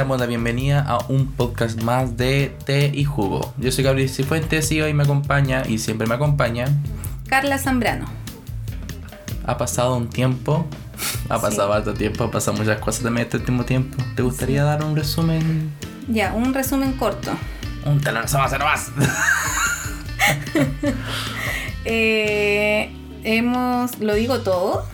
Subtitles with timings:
[0.00, 3.52] damos la bienvenida a un podcast más de Té y Jugo.
[3.58, 6.64] Yo soy Gabriel Cifuentes y hoy me acompaña, y siempre me acompaña,
[7.28, 8.06] Carla Zambrano.
[9.44, 10.64] Ha pasado un tiempo,
[11.28, 11.76] ha pasado Sí.
[11.76, 14.02] harto tiempo, ha pasado muchas cosas también este último tiempo.
[14.16, 15.70] ¿Te gustaría dar un resumen?
[16.08, 17.32] Ya, un resumen corto.
[17.84, 18.90] Un te lo resumo nomás.
[21.84, 22.90] Eh,
[23.24, 24.86] hemos, ¿lo digo todo?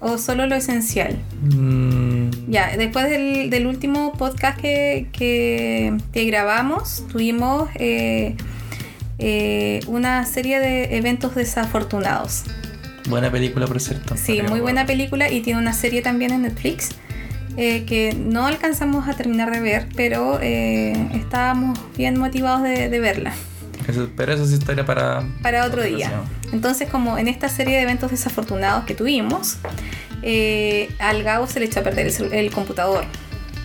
[0.00, 1.18] ¿O solo lo esencial?
[1.42, 8.36] Mm, Ya, después del, del último podcast que, que, que grabamos, tuvimos eh,
[9.18, 12.44] eh, una serie de eventos desafortunados.
[13.08, 14.16] buena película, por cierto.
[14.16, 16.90] Sí, muy buena película y tiene una serie también en Netflix
[17.56, 23.00] eh, que no alcanzamos a terminar de ver, pero eh, estábamos bien motivados de, de
[23.00, 23.32] verla
[23.88, 25.24] Eso- pero eso es historia para...
[25.42, 26.10] para otro día.
[26.52, 29.56] Entonces, como en esta serie de eventos desafortunados que tuvimos,
[30.28, 33.04] eh, al Gabo se le echó a perder el, computador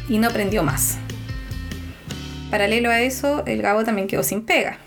[0.07, 0.99] y no prendió más.
[2.51, 4.77] Paralelo a eso, el Gabo también quedó sin pega.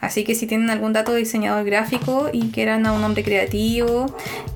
[0.00, 4.06] Así que si tienen algún dato de diseñador gráfico y quieran a un hombre creativo,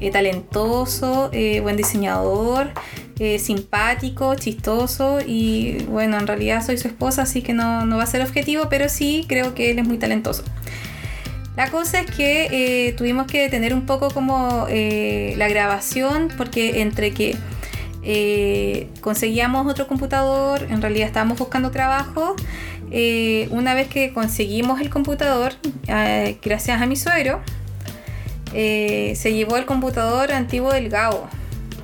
[0.00, 2.70] eh, talentoso, eh, buen diseñador,
[3.38, 8.06] simpático, chistoso y bueno, en realidad soy su esposa, así que no, no va a
[8.06, 10.42] ser objetivo, pero sí creo que él es muy talentoso.
[11.60, 12.48] La cosa es que
[12.88, 17.36] eh, tuvimos que detener un poco como eh, la grabación porque entre que
[18.02, 22.34] eh, conseguíamos otro computador, en realidad estábamos buscando trabajo,
[23.50, 25.52] una vez que conseguimos el computador,
[26.42, 27.42] gracias a mi suegro,
[28.52, 31.28] se llevó el computador antiguo del Gabo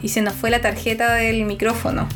[0.00, 2.08] y se nos fue la tarjeta del micrófono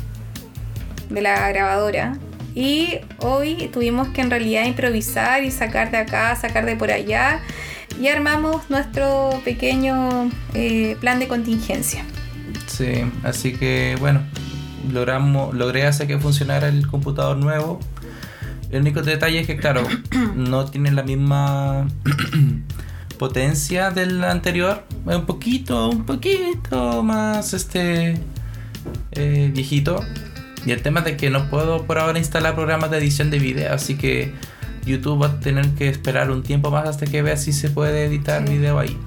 [1.11, 2.17] de la grabadora.
[2.53, 7.39] Y hoy tuvimos que en realidad improvisar y sacar de acá, sacar de por allá.
[7.99, 12.03] Y armamos nuestro pequeño eh, plan de contingencia.
[12.67, 14.21] Sí, así que bueno,
[14.91, 17.79] logramos, logré hacer que funcionara el computador nuevo.
[18.71, 19.83] El único detalle es que, claro,
[20.35, 21.87] no tiene la misma
[23.19, 24.85] potencia del anterior.
[25.07, 28.17] Es un poquito, un poquito más este
[29.11, 30.03] eh, viejito.
[30.65, 33.39] Y el tema es de que no puedo por ahora instalar programas de edición de
[33.39, 34.33] video, así que
[34.85, 38.05] YouTube va a tener que esperar un tiempo más hasta que vea si se puede
[38.05, 38.53] editar Sí.
[38.57, 38.97] video ahí.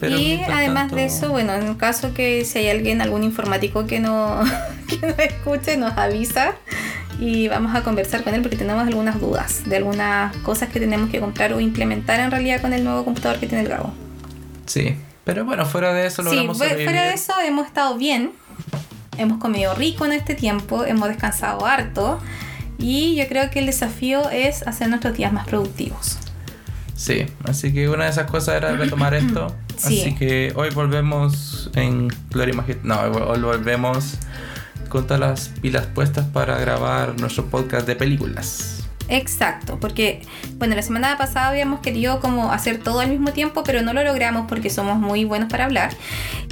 [0.00, 3.86] Pero y además tanto- de eso, bueno, en caso que si hay alguien, algún informático
[3.86, 4.40] que no,
[4.88, 6.54] que no escuche, nos avisa
[7.20, 11.10] y vamos a conversar con él porque tenemos algunas dudas de algunas cosas que tenemos
[11.10, 13.92] que comprar o implementar en realidad con el nuevo computador que tiene el Gabo.
[14.64, 16.90] Sí, pero bueno, fuera de eso Sí, logramos fue- sobrevivir.
[16.94, 18.32] fuera de eso hemos estado bien,
[19.20, 22.20] hemos comido rico en este tiempo, hemos descansado harto
[22.78, 26.18] y yo creo que el desafío es hacer nuestros días más productivos.
[26.96, 29.54] Sí, así que una de esas cosas era retomar esto.
[29.80, 30.02] Sí.
[30.02, 32.84] Así que hoy volvemos en Gloria Majestad.
[32.84, 34.18] No, hoy volvemos
[34.90, 38.84] con todas las pilas puestas para grabar nuestro podcast de películas.
[39.08, 40.20] Exacto, porque
[40.58, 44.04] bueno, la semana pasada habíamos querido como hacer todo al mismo tiempo, pero no lo
[44.04, 45.92] logramos porque somos muy buenos para hablar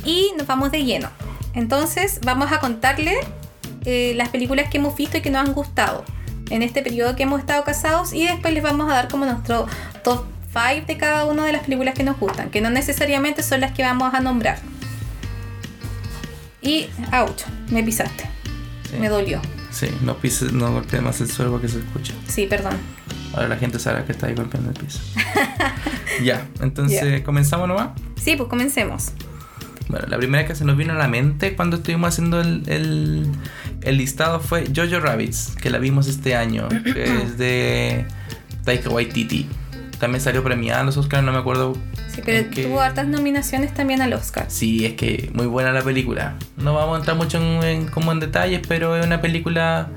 [0.07, 1.11] y nos vamos de lleno.
[1.59, 3.17] Entonces vamos a contarle
[3.85, 6.05] eh, las películas que hemos visto y que nos han gustado
[6.51, 9.67] en este periodo que hemos estado casados y después les vamos a dar como nuestro
[10.05, 13.61] top 5 de cada una de las películas que nos gustan, que no necesariamente son
[13.61, 14.61] las que vamos a nombrar.
[16.63, 18.31] Y, ouch, me pisaste,
[18.89, 19.41] Sí, me dolió.
[19.73, 22.15] sí no pises, no golpees más el suelo porque se escucha.
[22.29, 22.75] Sí, perdón.
[23.35, 25.01] Ahora la gente sabe que está ahí golpeando el piso.
[26.23, 27.89] ya, entonces comenzamos nomás.
[28.17, 29.13] Sí, pues comencemos.
[29.89, 33.27] Bueno, la primera que se nos vino a la mente cuando estuvimos haciendo el, el,
[33.83, 38.05] el listado fue Jojo Rabbits, que la vimos este año, que es de
[38.65, 39.47] Taika Waititi.
[39.99, 41.73] También salió premiada en los Oscars, no me acuerdo.
[42.15, 44.45] Sí, pero tuvo hartas nominaciones también al Oscar.
[44.49, 46.37] Sí, es que muy buena la película.
[46.57, 49.89] No vamos a entrar mucho en, en- como en detalles, pero es una película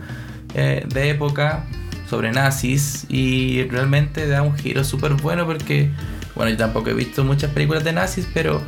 [0.56, 1.66] eh, de época
[2.10, 5.92] sobre nazis y realmente da un giro súper bueno porque,
[6.36, 8.62] bueno, yo tampoco he visto muchas películas de nazis, pero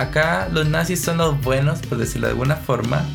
[0.00, 3.06] acá los nazis son los buenos, por decirlo de alguna forma.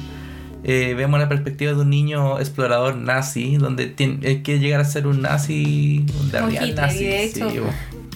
[0.64, 4.86] Eh, vemos la perspectiva de un niño explorador nazi, donde tiene, él quiere llegar a
[4.86, 7.04] ser un nazi, un Hitler, nazi.
[7.04, 7.60] y de hecho, sí.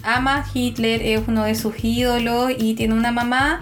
[0.01, 3.61] Ama Hitler, es uno de sus ídolos y tiene una mamá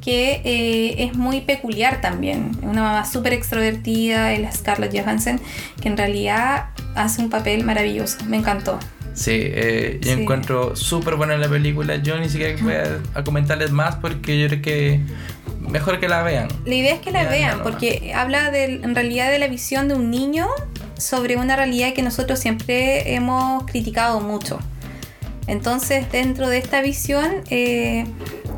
[0.00, 2.52] que eh, es muy peculiar también.
[2.62, 5.40] Una mamá súper extrovertida, es la Scarlett Johansson,
[5.80, 8.18] que en realidad hace un papel maravilloso.
[8.26, 8.78] Me encantó.
[9.18, 10.20] Sí, eh, yo Sí.
[10.22, 11.96] encuentro súper buena la película.
[11.96, 15.00] Yo ni siquiera voy a, a comentarles más porque yo creo que
[15.60, 16.46] mejor que la vean.
[16.64, 19.94] La idea es que la vean, porque habla del- en realidad de la visión de
[19.94, 20.46] un niño
[20.96, 24.60] sobre una realidad que nosotros siempre hemos criticado mucho.
[25.48, 28.04] Entonces, dentro de esta visión, eh,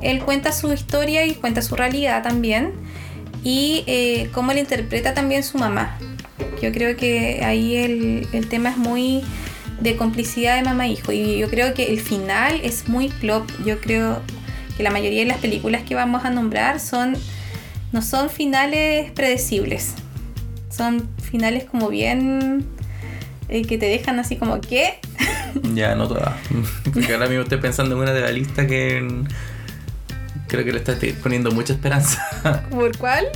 [0.02, 2.72] él cuenta su historia y cuenta su realidad también.
[3.42, 5.96] y eh, cómo le interpreta también su mamá.
[6.60, 9.22] Yo creo que ahí el, el tema es muy
[9.80, 13.48] de complicidad de mamá e hijo y yo creo que el final es muy plop.
[13.64, 14.20] Yo creo
[14.76, 17.16] que la mayoría de las películas que vamos a nombrar son
[17.92, 19.94] no son finales predecibles.
[20.70, 22.64] Son finales como bien
[23.48, 25.00] eh, que te dejan así como ¿qué?
[25.74, 26.34] Ya, no todas.
[26.92, 29.24] Porque ahora mismo estoy pensando en una de la lista que
[30.46, 32.66] creo que le estás poniendo mucha esperanza.
[32.70, 33.26] ¿Por cuál?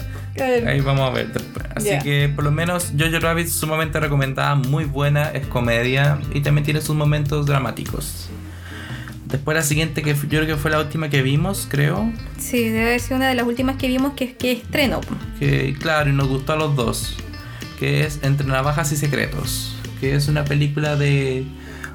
[0.67, 1.31] Ahí vamos a ver.
[1.75, 6.65] Así que por lo menos Jojo Rabbit sumamente recomendada, muy buena, es comedia y también
[6.65, 8.29] tiene sus momentos dramáticos.
[9.27, 12.13] Después la siguiente que yo creo que fue la última que vimos, creo.
[12.39, 15.01] Sí, debe haber sido una de las últimas que vimos que, que estreno.
[15.41, 17.17] Que claro, y nos gustó a los dos.
[17.81, 19.75] Que es Entre Navajas y Secretos.
[20.01, 21.45] Que es una película de,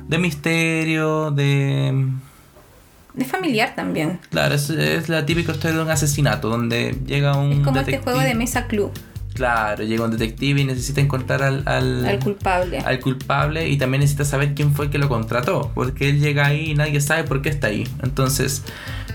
[0.09, 2.07] de misterio, de...
[3.17, 4.19] Es familiar también.
[4.29, 7.51] Claro, es, es la típica historia de un asesinato donde llega un...
[7.53, 8.91] Es como este juego de mesa club,
[9.39, 12.79] Claro, llega un detective y necesita encontrar al, al, al culpable.
[12.79, 15.71] al culpable y también necesita saber quién fue el que lo contrató.
[15.73, 17.87] Porque él llega ahí y nadie sabe por qué está ahí.
[18.03, 18.63] Entonces,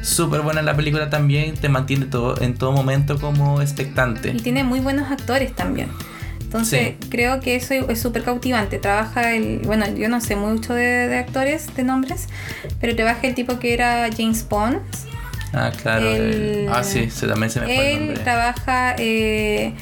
[0.03, 1.55] súper buena la película también.
[1.57, 4.31] Te mantiene todo, en todo momento como expectante.
[4.31, 5.89] Y tiene muy buenos actores también.
[6.41, 7.09] Entonces, Sí.
[7.11, 8.79] creo que eso es súper cautivante.
[8.79, 9.59] Trabaja el.
[9.67, 12.29] Bueno, yo no sé mucho de, de actores, de nombres,
[12.81, 14.79] pero trabaja el tipo que era James Bond.
[15.53, 16.09] Ah, claro.
[16.09, 18.25] El- el- ah, sí, se, también se me fue el Él nombre.
[18.25, 19.75] trabaja eh,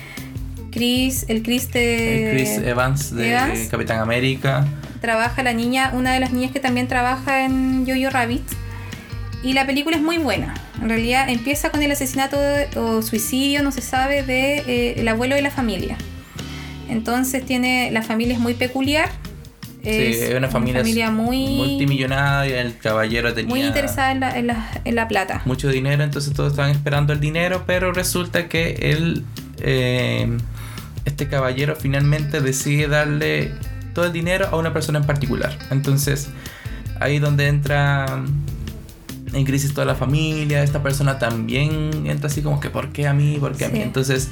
[0.73, 2.31] Chris, el Chris de.
[2.31, 3.69] El Chris Evans de Evans.
[3.71, 4.67] Capitán América.
[5.01, 8.43] Trabaja la niña, una de las niñas que también trabaja en Jojo Rabbit.
[9.45, 10.55] Y la película es muy buena.
[10.81, 15.09] En realidad empieza con el asesinato de- o suicidio, no se sabe, de eh, el
[15.09, 15.97] abuelo de la familia.
[16.89, 19.09] Entonces tiene la familia es muy peculiar.
[19.83, 22.61] sí, es una familia, muy multimillonaria.
[22.61, 25.43] El caballero tenía muy interesada en la, en la- en la plata.
[25.45, 29.25] mucho dinero, entonces todos estaban esperando el dinero, pero resulta que él,
[29.61, 30.39] eh,
[31.05, 33.53] este caballero finalmente decide darle
[33.95, 35.57] todo el dinero a una persona en particular.
[35.71, 36.29] Entonces,
[37.01, 38.07] ahí donde entra
[39.33, 43.15] en crisis toda la familia, esta persona también entra así como que ¿por qué a
[43.15, 43.39] mí?
[43.41, 43.81] ¿Por qué a mí?
[43.81, 44.29] Entonces,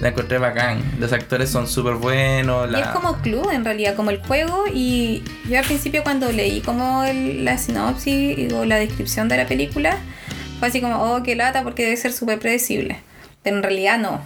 [0.00, 0.82] la encontré bacán.
[0.98, 2.68] Los actores son súper buenos.
[2.72, 4.64] Y es como club en realidad, como el juego.
[4.72, 9.46] Y yo al principio cuando leí como el- la sinopsis o la descripción de la
[9.46, 9.98] película,
[10.58, 12.98] fue así como, oh, qué lata, porque debe ser súper predecible.
[13.42, 14.20] Pero en realidad no.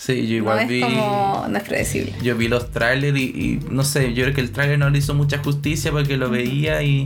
[0.00, 0.80] Sí, yo igual no es vi...
[0.80, 2.14] como, no es predecible.
[2.22, 4.96] Yo vi los trailers y, y no sé, yo creo que el trailer no le
[4.96, 7.04] hizo mucha justicia porque lo veía y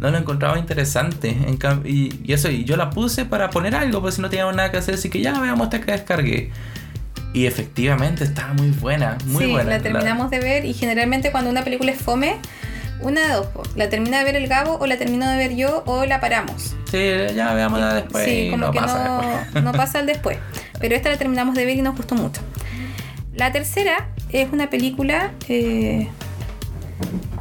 [0.00, 1.28] no lo encontraba interesante.
[1.28, 1.56] En
[1.86, 4.72] y, y eso, y yo la puse para poner algo, pues si no teníamos nada
[4.72, 6.50] que hacer, así que ya veamos hasta que descargué.
[7.32, 9.70] Y efectivamente estaba muy buena, muy sí, buena.
[9.70, 12.38] la terminamos de ver y generalmente cuando una película es fome,
[13.02, 13.62] una de dos, po.
[13.76, 16.74] la termina de ver el Gabo o la termino de ver yo o la paramos.
[16.90, 16.98] Sí,
[17.34, 18.24] ya veámosla después.
[18.24, 19.64] sí, y como no que pasa no, después.
[19.64, 20.38] no pasa el después.
[20.80, 22.40] Pero esta la terminamos de ver y nos gustó mucho.
[23.34, 26.08] La tercera es una película eh,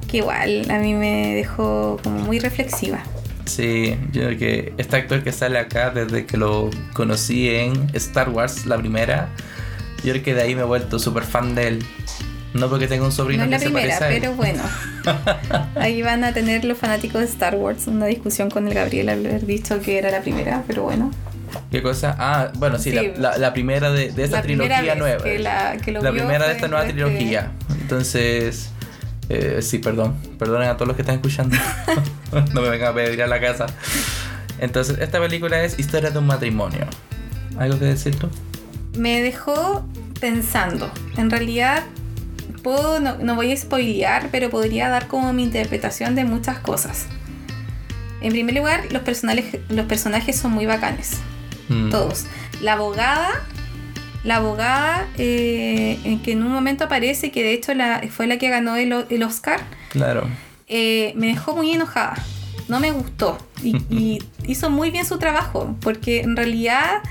[0.07, 2.99] que igual a mí me dejó como muy reflexiva.
[3.45, 8.29] Sí, yo creo que este actor que sale acá desde que lo conocí en Star
[8.29, 9.29] Wars, la primera,
[10.03, 11.85] yo creo que de ahí me he vuelto súper fan de él.
[12.53, 14.21] No porque tenga un sobrino No es que la se primera, parece a él.
[14.21, 14.63] pero bueno.
[15.75, 19.25] Ahí van a tener los fanáticos de Star Wars una discusión con el Gabriel al
[19.25, 21.11] haber dicho que era la primera, pero bueno.
[21.69, 22.15] ¿Qué cosa?
[22.19, 22.95] Ah, bueno, sí, Sí.
[23.17, 25.23] La, la- la primera de, de esta trilogía nueva.
[25.23, 27.51] que la- que lo primera de esta nueva trilogía.
[27.81, 28.69] Entonces,
[29.29, 30.15] eh, sí, perdón.
[30.37, 31.55] Perdonen a todos los que están escuchando.
[32.53, 33.67] no me vengan a pedir a la casa.
[34.59, 36.85] Entonces, esta película es Historia de un matrimonio.
[37.57, 38.29] ¿Algo que decir tú?
[38.97, 39.85] me dejó
[40.19, 40.91] pensando.
[41.17, 41.83] En realidad,
[42.61, 47.05] puedo, no, no voy a spoilear, pero podría dar como mi interpretación de muchas cosas.
[48.21, 51.17] En primer lugar, los personajes, los personajes son muy bacanes.
[51.69, 51.89] Mm.
[51.89, 52.25] Todos.
[52.61, 53.29] La abogada,
[54.23, 58.37] la abogada eh, en que en un momento aparece, que de hecho la, fue la
[58.37, 60.27] que ganó el, Oscar, Claro.
[60.67, 62.15] eh, me dejó muy enojada.
[62.67, 63.37] No me gustó.
[63.63, 67.01] Y, y hizo muy bien su trabajo, porque en realidad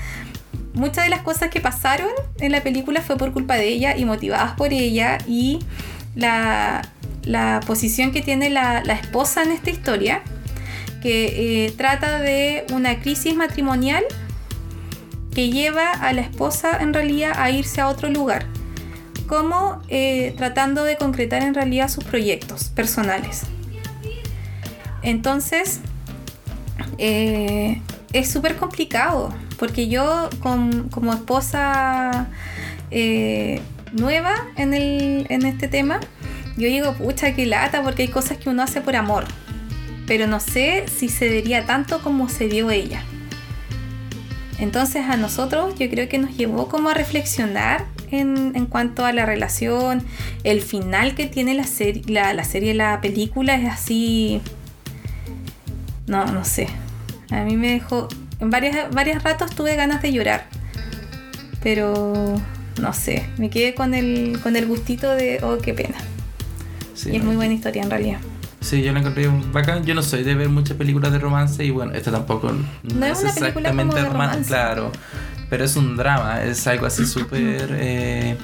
[0.73, 2.09] muchas de las cosas que pasaron
[2.39, 5.59] en la película fue por culpa de ella y motivadas por ella y
[6.15, 6.81] la,
[7.23, 10.21] la posición que tiene la, la esposa en esta historia,
[11.01, 14.03] que eh, trata de una crisis matrimonial
[15.33, 18.45] que lleva a la esposa en realidad a irse a otro lugar,
[19.27, 23.43] como eh, tratando de concretar en realidad sus proyectos personales.
[25.03, 25.79] Entonces,
[26.97, 27.81] eh,
[28.13, 32.29] es súper complicado, porque yo como esposa
[32.89, 35.99] eh, nueva en, este tema,
[36.57, 39.25] yo digo, pucha, qué lata, porque hay cosas que uno hace por amor,
[40.07, 43.03] pero no sé si se diría tanto como se dio ella.
[44.57, 49.27] Entonces a nosotros yo creo que nos llevó como a reflexionar en, cuanto a la
[49.27, 50.03] relación.
[50.43, 54.41] El final que tiene la serie, la película es así...
[56.07, 56.67] No, no sé.
[57.29, 58.07] A mí me dejó...
[58.41, 60.45] En varias, varios ratos tuve ganas de llorar.
[61.63, 62.41] Pero
[62.81, 65.97] no sé, me quedé con el, con el gustito de, oh, qué pena.
[66.95, 68.19] Sí, y es no, muy buena historia en realidad.
[68.59, 69.85] Sí, yo la encontré bacán.
[69.85, 72.51] Yo no soy de ver muchas películas de romance y bueno, esta tampoco
[72.83, 74.47] No es una película como de romance.
[74.47, 74.91] claro.
[75.49, 77.69] Pero es un drama, es algo así súper...
[77.73, 78.37] eh,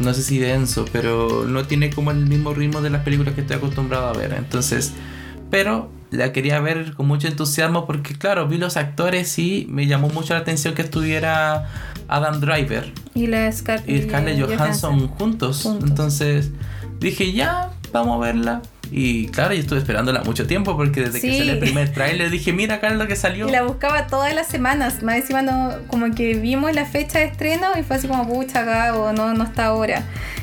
[0.00, 3.42] no sé si denso, pero no tiene como el mismo ritmo de las películas que
[3.42, 4.32] estoy acostumbrado a ver.
[4.32, 4.92] Entonces,
[5.50, 10.08] pero la quería ver con mucho entusiasmo porque claro, vi los actores y me llamó
[10.08, 11.68] mucho la atención que estuviera
[12.08, 15.62] Adam Driver Y la Scar y Scarlett Johansson juntos.
[15.62, 15.88] Juntos.
[15.88, 16.50] Entonces
[16.98, 18.62] dije, ya, vamos a verla.
[18.92, 22.52] Y claro, yo estuve esperándola mucho tiempo porque desde que salió el primer tráiler dije,
[22.52, 23.48] mira acá es lo que salió.
[23.48, 25.02] Y la buscaba todas las semanas.
[25.02, 28.64] Más encima no, como que vimos la fecha de estreno y fue así como, pucha,
[28.64, 30.02] Gabo, no, no está ahora.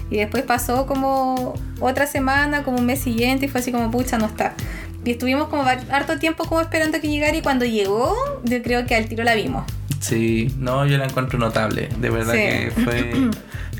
[0.10, 4.18] Y después pasó como otra semana, como un mes siguiente, y fue así como, pucha,
[4.18, 4.54] no está.
[5.08, 8.94] Y estuvimos como harto tiempo como esperando que llegara y cuando llegó, yo creo que
[8.94, 9.64] al tiro la vimos.
[10.02, 11.88] Sí, no, yo la encuentro notable.
[11.98, 12.40] De verdad Sí.
[12.40, 13.12] que fue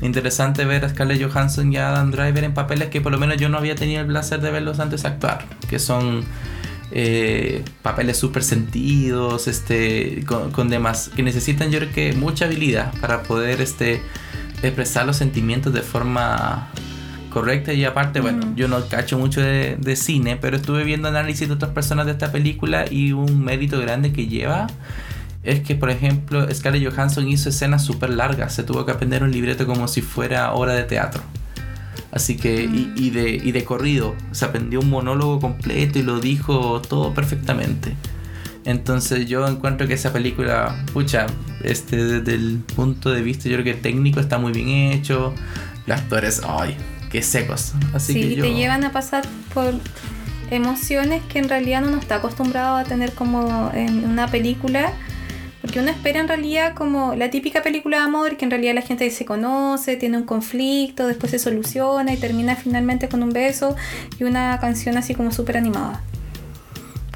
[0.06, 3.36] interesante ver a Scarlett Johansson y a Adam Driver en papeles que por lo menos
[3.36, 5.44] yo no había tenido el placer de verlos antes actuar.
[5.68, 6.24] Que son
[6.92, 12.90] eh, papeles súper sentidos, este, con, con demás, que necesitan yo creo que mucha habilidad
[13.02, 14.00] para poder este,
[14.62, 16.68] expresar los sentimientos de forma
[17.28, 21.48] correcta y aparte, bueno, yo no cacho mucho de, de cine, pero estuve viendo análisis
[21.48, 24.66] de otras personas de esta película y un mérito grande que lleva
[25.42, 29.30] es que, por ejemplo, Scarlett Johansson hizo escenas súper largas, se tuvo que aprender un
[29.30, 31.22] libreto como si fuera obra de teatro.
[32.10, 36.20] Así que, y, y de, y de corrido, se aprendió un monólogo completo y lo
[36.20, 37.94] dijo todo perfectamente.
[38.64, 41.26] Entonces yo encuentro que esa película, pucha,
[41.62, 45.34] este, desde el punto de vista yo creo que técnico está muy bien hecho,
[45.86, 46.76] los actores, ay,
[47.10, 47.72] qué secos.
[47.94, 48.44] Así sí, que yo...
[48.44, 49.24] te llevan a pasar
[49.54, 49.74] por
[50.50, 54.92] emociones que en realidad no nos está acostumbrado a tener como en una película.
[55.60, 58.82] Porque uno espera en realidad como la típica película de amor, que en realidad la
[58.82, 63.74] gente se conoce, tiene un conflicto, después se soluciona y termina finalmente con un beso
[64.18, 66.00] y una canción así como súper animada.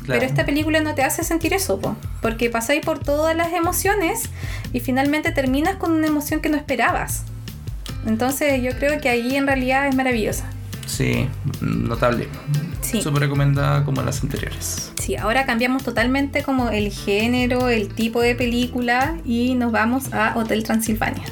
[0.04, 0.20] claro.
[0.20, 4.24] Pero esta película no te hace sentir eso, po, porque pasáis por todas las emociones
[4.72, 7.24] y finalmente terminas con una emoción que no esperabas.
[8.06, 10.50] Entonces yo creo que ahí en realidad es maravillosa.
[10.86, 11.28] Sí,
[11.60, 12.28] notable.
[12.80, 13.00] Sí.
[13.00, 14.92] Súper recomendada como las anteriores.
[15.00, 20.34] Sí, ahora cambiamos totalmente como el género, el tipo de película y nos vamos a
[20.36, 21.24] Hotel Transilvania.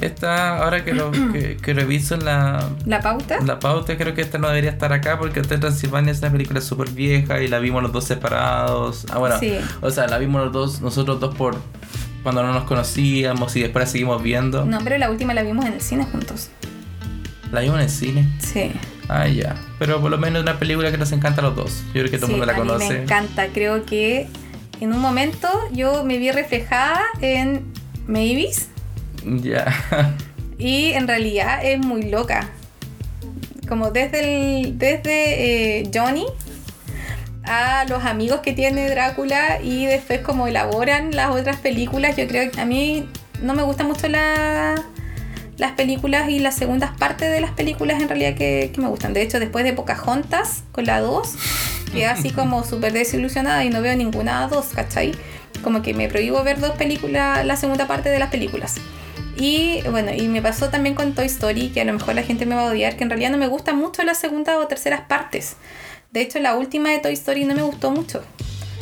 [0.00, 3.38] Esta, ahora que, lo, que, que reviso la, ¿La pauta?
[3.44, 6.60] la pauta, creo que esta no debería estar acá porque Hotel Transilvania es una película
[6.60, 9.06] súper vieja y la vimos los dos separados.
[9.10, 9.54] Ah, bueno, Sí.
[9.80, 11.56] o sea, la vimos los dos, nosotros dos por
[12.22, 14.64] cuando no nos conocíamos y después la seguimos viendo.
[14.64, 16.50] No, pero la última la vimos en el cine juntos.
[17.50, 18.28] La vimos en el cine.
[18.38, 18.72] Sí.
[19.08, 19.56] Ah, ya.
[19.78, 21.82] Pero por lo menos es una película que nos encanta a los dos.
[21.88, 22.88] Yo creo que todo el Sí, mundo la a mí conoce.
[22.94, 23.48] me encanta.
[23.48, 24.28] Creo que
[24.80, 27.64] en un momento yo me vi reflejada en
[28.06, 28.68] Mavis
[29.24, 29.66] Ya.
[30.58, 32.48] y en realidad es muy loca.
[33.68, 36.26] Como desde el desde eh, Johnny
[37.44, 42.16] a los amigos que tiene Drácula y después como elaboran las otras películas.
[42.16, 43.08] Yo creo que a mí
[43.42, 44.74] no me gustan mucho la-
[45.58, 49.12] las películas y las segundas partes de las películas en realidad que, me gustan.
[49.12, 51.34] De hecho, después de Pocahontas con la 2,
[51.92, 55.12] quedé así como súper desilusionada y no veo ninguna 2, ¿cachai?
[55.62, 58.76] Como que me prohíbo ver dos películas, la segunda parte de las películas.
[59.36, 62.46] Y bueno, y me pasó también con Toy Story, que a lo mejor la gente
[62.46, 65.02] me va a odiar, que en realidad no me gustan mucho las segundas o terceras
[65.02, 65.56] partes.
[66.12, 68.22] De hecho, la última de Toy Story no me gustó mucho.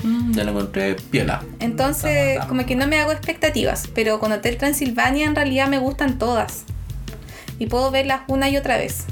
[0.03, 1.43] Mm, ya la encontré piola.
[1.61, 6.19] Entonces, como que no me hago expectativas, pero con Hotel Transilvania en realidad me gustan
[6.19, 6.65] todas.
[7.59, 9.05] Y puedo verlas una y otra vez.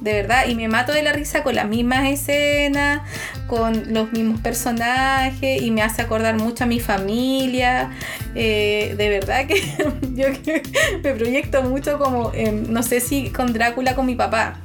[0.00, 3.02] De verdad, y me mato de la risa con las mismas escenas,
[3.48, 7.90] con los mismos personajes, y me hace acordar mucho a mi familia.
[8.34, 9.56] Eh, de verdad que
[10.14, 10.62] yo que
[11.02, 14.58] me proyecto mucho como, en- no sé si con Drácula con mi papá,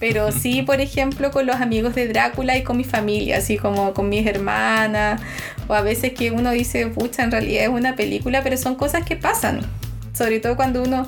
[0.00, 3.92] pero sí, por ejemplo, con los amigos de Drácula y con mi familia, así como
[3.92, 5.20] con mis hermanas,
[5.68, 9.04] o a veces que uno dice, pucha, en realidad es una película, pero son cosas
[9.04, 9.60] que pasan.
[10.14, 11.06] Sobre todo cuando uno,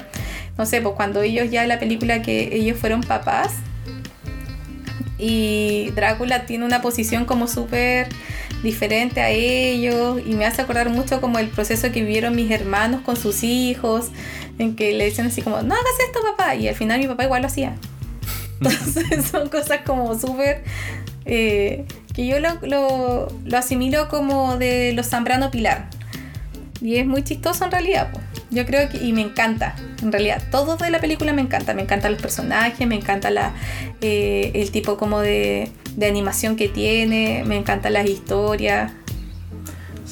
[0.59, 3.53] no sé, pues cuando ellos ya en la película que ellos fueron papás
[5.19, 8.09] y Drácula tiene una posición como súper
[8.63, 13.01] diferente a ellos y me hace acordar mucho como el proceso que vivieron mis hermanos
[13.01, 14.11] con sus hijos,
[14.59, 17.25] en que le dicen así como, no hagas esto papá, y al final mi papá
[17.25, 17.75] igual lo hacía.
[18.71, 20.63] Entonces son cosas como súper...
[21.25, 25.89] eh, que yo lo, lo, lo asimilo como de los Zambrano Pilar.
[26.81, 28.11] Y es muy chistoso en realidad.
[28.13, 28.21] po.
[28.51, 31.73] Yo creo que, y me encanta, en realidad, todo de la película me encanta.
[31.75, 33.55] Me encantan los personajes, me encanta la,
[34.03, 38.93] eh, el tipo como de, de animación que tiene, me encantan las historias.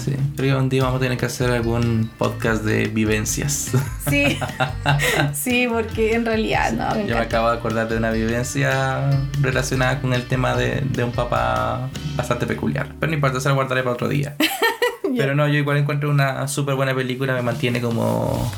[0.04, 3.72] Sí, creo que un día vamos a tener que hacer algún podcast de vivencias.
[4.08, 4.38] Sí,
[5.34, 10.00] sí, porque en realidad no, me Yo me acabo de acordar de una vivencia relacionada
[10.00, 12.94] con el tema de, de un papá bastante peculiar.
[12.98, 14.36] Pero no importa, se lo guardaré para otro día.
[15.16, 18.50] Pero no, yo igual encuentro una súper buena película, me mantiene como...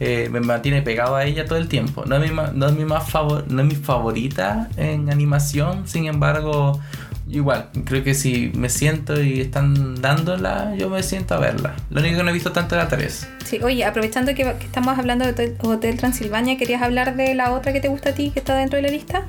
[0.00, 2.04] eh, me mantiene pegado a ella todo el tiempo.
[2.04, 6.06] No es mi, no es mi, más favor, no es mi favorita en animación, sin
[6.06, 6.80] embargo,
[7.28, 11.74] igual, creo que si me siento y están dándola, yo me siento a verla.
[11.90, 13.28] Lo único que no he visto tanto es la 3.
[13.44, 17.52] Sí, oye, aprovechando que, que estamos hablando de Hotel, Hotel Transilvania, ¿querías hablar de la
[17.52, 19.22] otra que te gusta a ti, que está dentro de la lista?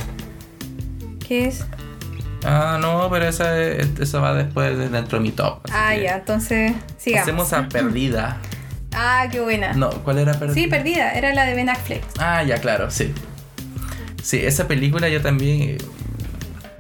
[1.28, 1.66] ¿Qué es?
[2.46, 5.60] Ah, no, pero esa, es- esa va después de dentro de mi top.
[5.72, 7.24] Ah, ya, entonces sigamos.
[7.28, 8.38] Hacemos a Perdida.
[8.92, 9.74] Ah, qué buena.
[9.74, 10.56] No, ¿cuál era Perdida?
[10.56, 12.04] Sí, perdida, era la de Ben Affleck.
[12.18, 13.14] Ah, ya, claro, sí.
[14.24, 15.78] Sí, esa película yo también.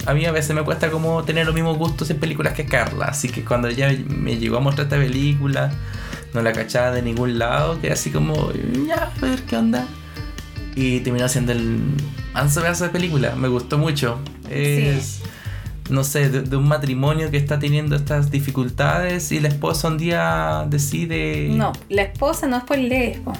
[0.05, 3.05] A mí a veces me cuesta como tener los mismos gustos en películas que Carla.
[3.05, 5.71] Así que cuando ella me llegó a mostrar esta película,
[6.33, 8.51] no la cachaba de ningún lado, que así como,
[8.87, 9.87] ya, a ver qué onda.
[10.75, 11.79] Y terminó siendo el
[12.33, 13.35] manso pedazo de película.
[13.35, 14.19] Me gustó mucho.
[14.49, 15.21] Es,
[15.89, 19.97] no sé, de, de un matrimonio que está teniendo estas dificultades y la esposa un
[19.97, 21.49] día decide.
[21.49, 23.33] No, la esposa no es por lesbo.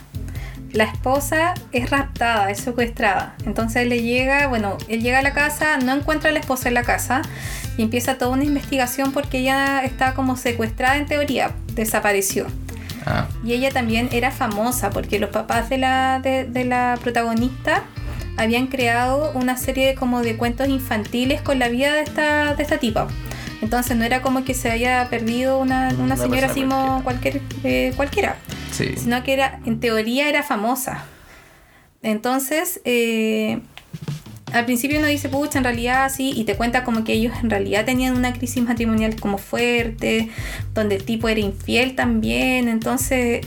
[0.72, 3.36] La esposa es raptada, es secuestrada.
[3.46, 6.68] Entonces él le llega, bueno, él llega a la casa, no encuentra a la esposa
[6.68, 7.22] en la casa
[7.78, 12.46] y empieza toda una investigación porque ella está como secuestrada en teoría, desapareció.
[13.06, 17.84] Ah, Y ella también era famosa porque los papás de la, de, de la protagonista
[18.38, 22.64] habían creado una serie de, como de cuentos infantiles con la vida de esta, de
[22.64, 23.08] esta tipa.
[23.62, 27.42] Entonces no era como que se haya perdido una, una Una señora así como cualquier,
[27.64, 28.38] eh, cualquiera,
[28.72, 28.96] sí.
[28.96, 31.04] sino que era, en teoría era famosa.
[32.02, 33.60] Entonces, eh,
[34.54, 37.50] al principio uno dice, pucha, en realidad sí, y te cuenta como que ellos en
[37.50, 40.30] realidad tenían una crisis matrimonial como fuerte,
[40.74, 43.46] donde el tipo era infiel también, entonces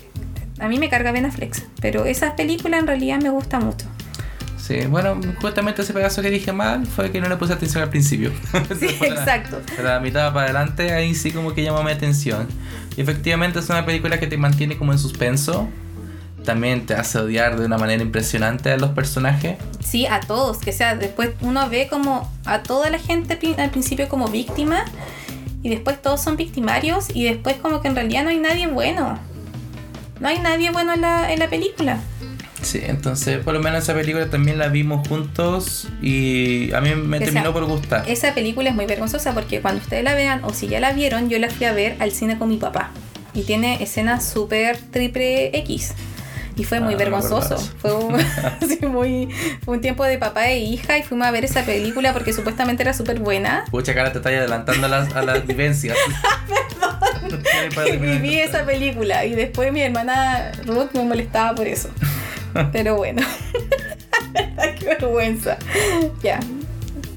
[0.59, 3.87] a mí me carga Ben Affleck, pero esa película en realidad me gusta mucho.
[4.65, 7.91] Sí, bueno, justamente ese pedazo que dije mal fue que no le puse atención al
[7.91, 8.31] principio.
[8.53, 9.61] Sí, Después de la- exacto.
[9.83, 12.47] la mitad para adelante, ahí sí como que llamó mi atención.
[12.97, 15.69] Y efectivamente es una película que te mantiene como en suspenso.
[16.45, 19.57] También te hace odiar de una manera impresionante a los personajes.
[19.81, 24.09] Sí, a todos, que sea, después uno ve como a toda la gente al principio
[24.09, 24.85] como víctima
[25.63, 29.19] y después todos son victimarios y después como que en realidad no hay nadie bueno.
[30.21, 31.99] No hay nadie bueno en la, en la película.
[32.63, 37.19] Sí, entonces por lo menos esa película también la vimos juntos y a mí me
[37.19, 38.09] Que terminó por gustar.
[38.09, 41.29] Esa película es muy vergonzosa porque cuando ustedes la vean o si ya la vieron,
[41.29, 42.91] yo la fui a ver al cine con mi papá.
[43.35, 45.95] Y tiene escenas súper triple X.
[46.55, 47.59] Y fue muy Ah, no me vergonzoso.
[47.79, 48.15] Fue un,
[48.61, 49.29] así muy,
[49.65, 52.83] fue un tiempo de papá e hija y fuimos a ver esa película porque supuestamente
[52.83, 53.65] era súper buena.
[53.71, 55.97] Pucha, cara, te estás adelantando a las, a las vivencias.
[57.87, 61.89] Y viví esa película y después mi hermana Ruth me molestaba por eso.
[62.73, 63.23] Pero bueno.
[64.79, 65.59] Qué vergüenza.
[66.23, 66.41] Ya.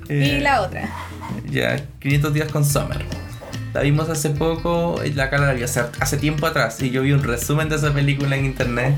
[0.10, 0.90] Y Eh, la otra.
[1.50, 3.04] Ya, 500 días con Summer.
[3.74, 7.12] La vimos hace poco, la cara la vi hace, hace tiempo atrás y yo vi
[7.12, 8.96] un resumen de esa película en internet.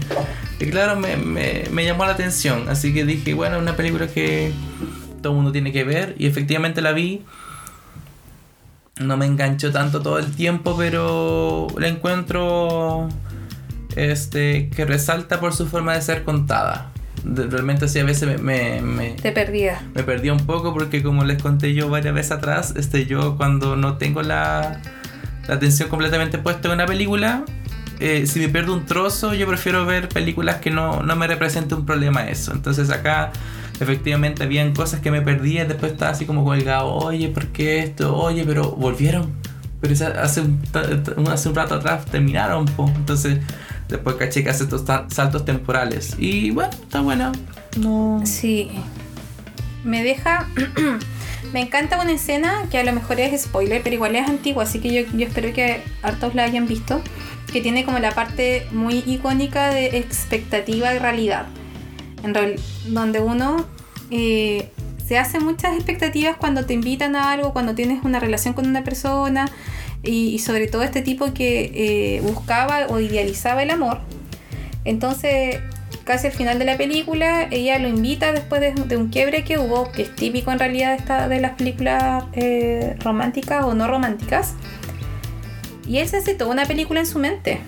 [0.60, 4.52] Y claro, me, me, me llamó la atención, así que dije, bueno, una película que
[5.23, 7.23] todo el mundo tiene que ver y efectivamente la vi.
[9.00, 13.10] No me enganchó tanto todo el tiempo, pero la encuentro
[13.97, 16.91] este que resalta por su forma de ser contada.
[17.23, 19.81] De- realmente sí a veces me- me- Te perdida.
[19.95, 23.75] me perdí un poco porque como les conté yo varias veces atrás, este, yo cuando
[23.75, 24.81] no tengo la,
[25.47, 27.43] la atención completamente puesta en una película,
[27.99, 31.73] eh, si me pierdo un trozo, yo prefiero ver películas que no, no me represente
[31.73, 32.51] un problema eso.
[32.53, 33.31] Entonces acá
[33.79, 37.79] efectivamente habían cosas que me perdí y después estaba así como colgado, oye, ¿por qué
[37.79, 38.15] esto?
[38.15, 39.31] Oye, pero volvieron.
[39.81, 40.60] Pero hace un,
[41.31, 42.91] hace un rato atrás terminaron, po.
[42.95, 43.39] entonces
[43.88, 46.15] después caché que hace estos saltos temporales.
[46.17, 47.32] Y bueno, está buena.
[47.80, 48.21] No...
[48.26, 48.69] Sí.
[49.84, 50.47] Me deja.
[51.54, 54.80] me encanta una escena que a lo mejor es spoiler, pero igual es antigua, así
[54.80, 57.02] que yo, yo espero que hartos la hayan visto.
[57.52, 61.45] Que tiene como la parte muy icónica de expectativa y realidad.
[62.23, 62.56] En real-
[62.88, 63.65] donde uno
[64.12, 64.69] eh,
[65.06, 68.84] se hace muchas expectativas cuando te invitan a algo, cuando tienes una relación con una
[68.84, 69.47] persona.
[70.03, 73.99] Y, y sobre todo este tipo que eh, buscaba o idealizaba el amor.
[74.86, 75.60] Entonces,
[76.05, 79.57] casi al final de la película, ella lo invita después de, de un quiebre que
[79.57, 83.88] hubo, que es típico en realidad de, esta- de las películas eh, románticas o no
[83.88, 84.53] románticas.
[85.88, 87.60] Y él se hace toda una película en su mente.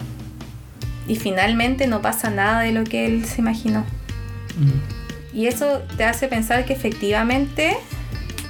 [1.07, 3.79] y finalmente no pasa nada de lo que él se imaginó.
[4.57, 5.37] Mm.
[5.37, 7.75] Y eso te hace pensar que efectivamente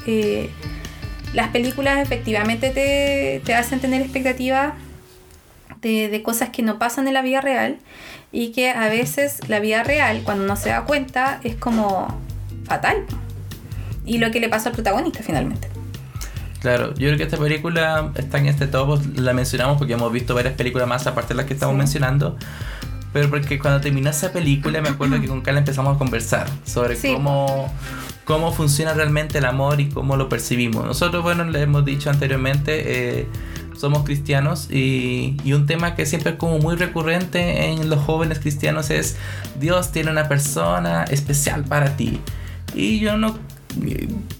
[0.05, 0.49] eh,
[1.33, 4.73] las películas efectivamente te, te hacen tener expectativas
[5.81, 7.77] de, de cosas que no pasan en la vida real
[8.31, 12.07] y que a veces la vida real, cuando uno se da cuenta, es como
[12.65, 12.97] fatal.
[14.05, 15.67] Y lo que le pasó al protagonista finalmente.
[16.61, 20.35] Claro, yo creo que esta película está en este top, la mencionamos porque hemos visto
[20.35, 21.77] varias películas más aparte de las que estamos Sí.
[21.77, 22.37] mencionando.
[23.13, 26.95] Pero porque cuando terminó esa película me acuerdo que con Carla empezamos a conversar sobre
[26.95, 27.13] Sí.
[27.13, 27.73] cómo,
[28.29, 30.85] cómo funciona realmente el amor y cómo lo percibimos.
[30.85, 33.27] Nosotros, bueno, le hemos dicho anteriormente, eh,
[33.75, 38.37] somos cristianos y, y un tema que siempre es como muy recurrente en los jóvenes
[38.37, 39.17] cristianos es
[39.59, 42.19] Dios tiene una persona especial para ti.
[42.75, 43.35] Y yo no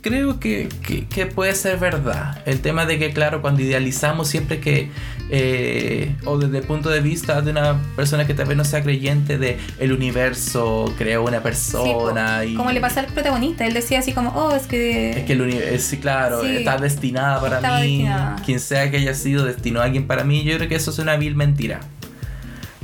[0.01, 2.41] creo que, que- que puede ser verdad.
[2.45, 4.89] El tema de que, claro, cuando idealizamos siempre que,
[5.31, 8.81] eh, o desde el punto de vista de una persona que tal vez no sea
[8.83, 12.55] creyente de el universo, creó una Sí, persona y...
[12.55, 15.11] como le pasa al protagonista, él decía así como, oh, es que...
[15.11, 16.57] Es que el universo, claro, Sí.
[16.57, 17.81] está destinada para mí.
[17.97, 18.35] destinada.
[18.45, 20.43] Quien sea que haya sido, destinó a alguien para mí.
[20.43, 21.79] Yo creo que eso es una vil mentira.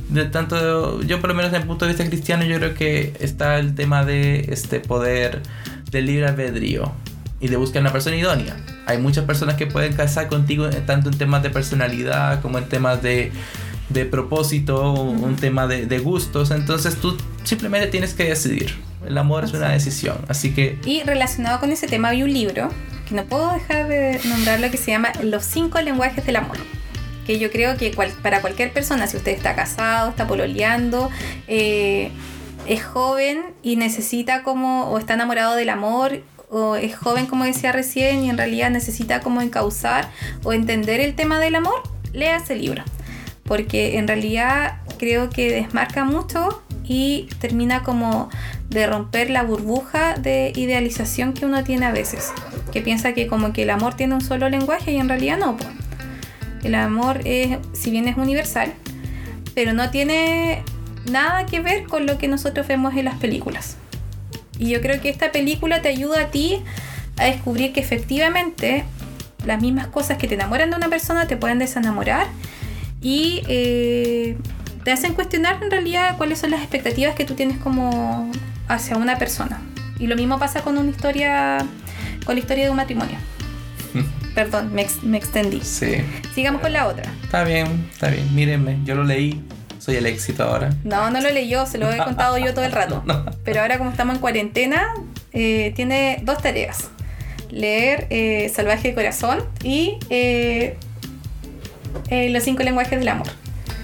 [0.09, 3.13] De tanto, yo por lo menos desde el punto de vista cristiano, yo creo que
[3.19, 5.41] está el tema de este poder
[5.95, 6.91] del libre albedrío
[7.39, 8.55] y de buscar una persona idónea.
[8.85, 12.65] Hay muchas personas que pueden casar contigo eh, tanto en temas de personalidad como en
[12.69, 13.31] temas de,
[13.89, 16.51] de propósito, un tema de, de gustos.
[16.51, 18.75] Entonces tú simplemente tienes que decidir.
[19.07, 20.17] El amor es una decisión.
[20.27, 22.69] Así que Y relacionado con ese tema había un libro,
[23.07, 26.57] que no puedo dejar de nombrarlo, que se llama Los cinco lenguajes del amor.
[27.27, 31.09] Que yo creo que cual- para cualquier persona, si usted está casado, está pololeando,
[31.47, 32.11] eh,
[32.67, 37.71] es joven y necesita como, o está enamorado del amor, o es joven como decía
[37.71, 40.09] recién y en realidad necesita como encauzar
[40.43, 41.81] o entender el tema del amor,
[42.13, 42.83] lea ese libro.
[43.43, 48.29] Porque en realidad creo que desmarca mucho y termina como
[48.69, 52.31] de romper la burbuja de idealización que uno tiene a veces.
[52.71, 55.57] Que piensa que como que el amor tiene un solo lenguaje y en realidad no.
[56.63, 58.73] El amor es, si bien es universal,
[59.53, 60.63] pero no tiene
[61.11, 63.77] nada que ver con lo que nosotros vemos en las películas.
[64.57, 66.61] Y yo creo que esta película te ayuda a ti
[67.17, 68.83] a descubrir que efectivamente
[69.45, 72.27] las mismas cosas que te enamoran de una persona te pueden desenamorar
[73.01, 74.37] y eh,
[74.83, 78.31] te hacen cuestionar en realidad cuáles son las expectativas que tú tienes como
[78.67, 79.61] hacia una persona.
[79.99, 81.59] Y lo mismo pasa con una historia,
[82.25, 83.17] con la historia de un matrimonio.
[84.35, 85.61] Perdón, me, ex- me extendí.
[85.63, 85.97] sí.
[86.33, 87.09] Sigamos con la otra.
[87.23, 88.33] Está bien, está bien.
[88.35, 89.41] Mírenme, yo lo leí.
[89.85, 90.71] Soy el éxito ahora.
[90.83, 93.03] No, no lo leyó, se lo he contado yo todo el rato.
[93.43, 94.93] Pero ahora como estamos en cuarentena,
[95.31, 96.89] eh, tiene dos tareas.
[97.51, 100.75] Leer eh, Salvaje de Corazón y eh,
[102.09, 103.27] eh, Los cinco lenguajes del amor.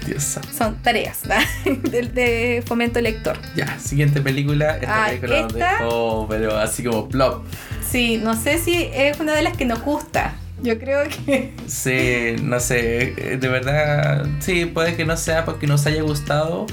[0.04, 0.40] Dios.
[0.58, 1.20] Son tareas
[1.64, 3.38] de, de fomento lector.
[3.54, 4.78] Ya, siguiente película.
[4.78, 5.72] Esta Ah, película ¿esta?
[5.78, 7.44] dejó, pero así como plop.
[7.88, 10.34] Sí, no sé si es una de las que nos gusta.
[10.62, 11.52] Yo creo que...
[11.66, 16.66] Sí, no sé, eh, de verdad, sí, puede que no sea porque nos haya gustado.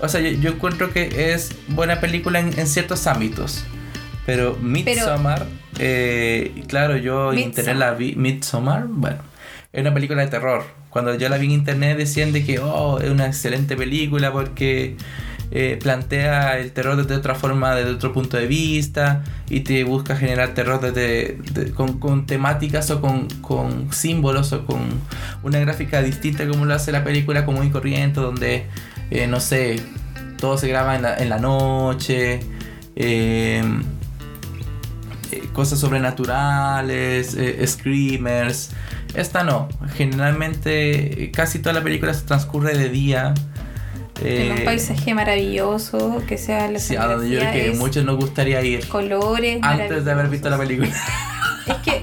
[0.00, 3.64] O sea, yo, yo encuentro que es buena película en, en ciertos ámbitos.
[4.26, 5.46] Pero Midsommar,
[5.78, 8.14] eh, claro, yo en internet la vi.
[8.16, 9.18] Midsommar, bueno,
[9.72, 10.64] es una película de terror.
[10.90, 14.96] Cuando yo la vi en internet decían de que, oh, es una excelente película porque
[15.50, 20.16] eh, plantea el terror desde otra forma, desde otro punto de vista y te busca
[20.16, 24.80] generar terror desde, de- con, con temáticas o con, con símbolos o con
[25.42, 28.66] una gráfica distinta como lo hace la película común y corriente donde,
[29.10, 29.80] eh, no sé,
[30.38, 32.40] todo se graba en la, noche.
[32.96, 33.62] eh,
[35.32, 38.70] eh, cosas sobrenaturales, screamers.
[39.14, 39.68] Esta no.
[39.96, 43.34] Generalmente casi toda la película se transcurre de día.
[44.24, 47.78] En un eh, paisaje maravilloso, que sea la sí, a donde yo creo que es
[47.78, 49.58] muchos nos gustaría ir colores.
[49.62, 50.90] antes de haber visto la película.
[51.66, 52.02] Es que,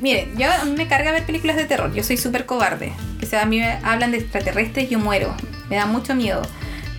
[0.00, 1.92] miren, yo a mí me carga ver películas de terror.
[1.92, 2.92] Yo soy súper cobarde.
[3.20, 5.34] Que sea, a mí me hablan de extraterrestres yo muero.
[5.68, 6.42] Me da mucho miedo.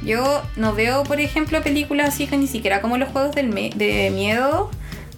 [0.04, 4.12] Yo no veo, por ejemplo, películas así que ni siquiera como los juegos del de
[4.14, 4.70] miedo.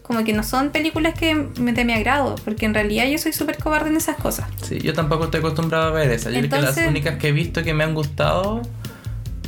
[0.02, 2.36] Como que no son películas que me, de mi agrado.
[2.44, 4.48] Porque en realidad yo soy súper cobarde en esas cosas.
[4.64, 6.30] Sí, yo tampoco estoy acostumbrado a ver esa.
[6.30, 8.62] Yo creo que Entonces- las únicas que he visto que me han gustado.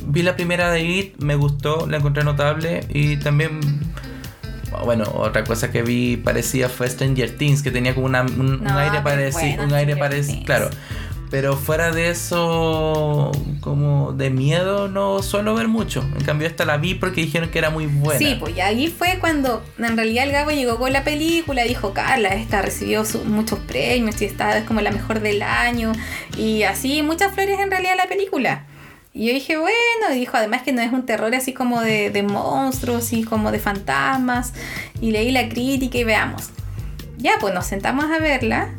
[0.06, 2.80] Vi la primera de It, me gustó, la encontré notable.
[2.88, 3.60] Y también.
[4.84, 9.00] Bueno, otra cosa que vi parecía fue Stranger Things, que tenía como una, un, aire
[9.02, 9.64] parecido.
[9.64, 10.44] un aire parecido.
[10.44, 10.70] Claro.
[11.30, 16.04] Pero fuera de eso, como de miedo, no suelo ver mucho.
[16.16, 18.18] En cambio, esta la vi porque dijeron que era muy buena.
[18.18, 21.92] Sí, pues y ahí fue cuando en realidad el Gabo llegó con la película, dijo,
[21.92, 25.92] Carla, esta recibió su- muchos premios y esta es como la mejor del año.
[26.36, 28.66] Y así, muchas flores en realidad la película.
[29.14, 32.10] Y yo dije, bueno, y dijo además que no es un terror así como de,
[32.10, 34.52] de monstruos y como de fantasmas.
[35.00, 36.50] Y leí la crítica y veamos.
[37.16, 38.70] Ya, pues nos sentamos a verla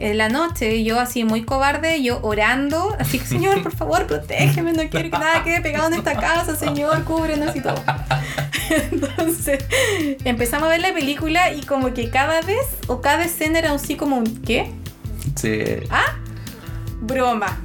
[0.00, 4.72] en la noche, yo así muy cobarde, yo orando, así que Señor, por favor, protégeme,
[4.72, 7.82] no quiero que nada quede pegado en esta casa, Señor, cúbrenos y todo.
[8.92, 9.64] Entonces,
[10.24, 13.94] empezamos a ver la película y como que cada vez o cada escena era así
[13.94, 14.72] como un ¿qué?
[15.36, 15.64] Sí.
[15.90, 16.16] ¿Ah?
[17.02, 17.58] Broma.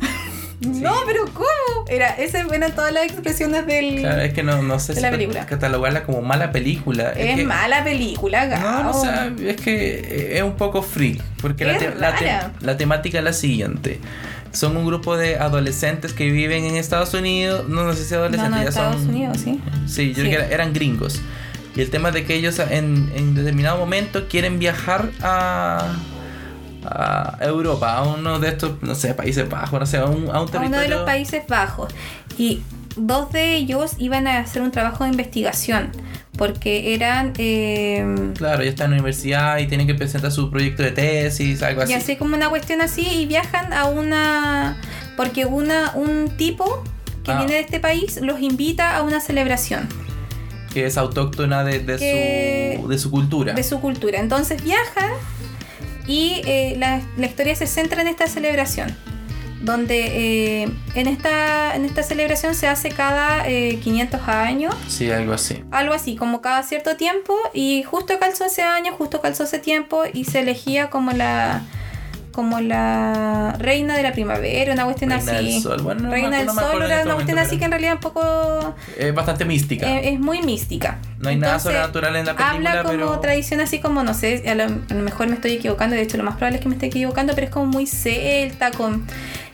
[0.61, 1.85] No, pero ¿cómo?
[1.89, 3.99] Era, esas eran todas las expresiones del.
[3.99, 5.45] Claro, es que no, no sé si la película.
[5.45, 7.11] catalogarla como mala película.
[7.11, 8.83] Es que- mala película, No, Gao.
[8.83, 11.21] no, o sea, es que eh, es un poco freak.
[11.41, 12.51] Porque la, te- la te- rara.
[12.61, 13.99] la temática es la siguiente.
[14.53, 17.67] Son un grupo de adolescentes que viven en Estados Unidos.
[17.67, 19.09] No, no sé si No, adolescentes no, ya Estados son.
[19.09, 19.61] Unidos, sí.
[19.87, 20.21] Sí, yo Sí.
[20.21, 21.19] creo que era- eran gringos.
[21.75, 25.93] Y el tema de que ellos en, en determinado momento quieren viajar a,
[26.88, 30.30] a Europa, a uno de estos, no sé, Países Bajos, no sé, a un, a
[30.30, 30.80] un a uno territorio.
[30.82, 31.93] de los Países Bajos.
[32.38, 32.62] Y
[32.95, 35.91] dos de ellos iban a hacer un trabajo de investigación.
[36.38, 37.32] Porque eran.
[37.38, 38.06] eh,
[38.38, 41.82] Claro, ya está en la universidad y tienen que presentar su proyecto de tesis, algo
[41.82, 41.93] así.
[41.93, 43.08] y así como una cuestión así.
[43.08, 44.78] Y viajan a una.
[45.15, 46.84] Porque una, un tipo
[47.24, 47.38] que Ah.
[47.38, 49.88] viene de este país los invita a una celebración
[50.74, 53.54] Que es autóctona de, de su, de su cultura.
[53.54, 54.19] de su cultura.
[54.19, 55.12] Entonces viajan
[56.07, 58.95] y eh, la, la historia se centra en esta celebración.
[59.61, 64.75] Donde eh, en, esta, en esta celebración se hace cada eh, 500 años.
[64.87, 65.63] Sí, algo así.
[65.71, 70.03] algo así, como cada cierto tiempo, y justo calzó ese año, justo calzó ese tiempo,
[70.13, 71.63] y se elegía como la
[72.36, 75.54] como la reina de la primavera, una cuestión Reina así.
[75.54, 75.82] del Sol.
[75.82, 78.76] Bueno, reina del no Sol era este una cuestión así que en realidad un poco
[78.98, 79.88] Es bastante mística.
[79.89, 81.00] eh, es muy mística.
[81.19, 83.19] no hay nada sobrenatural en la película, Habla como pero.
[83.21, 86.17] tradición así como, no sé, a lo, a lo mejor me estoy equivocando, de hecho
[86.17, 89.06] lo más probable es que me esté equivocando, pero es como muy celta, con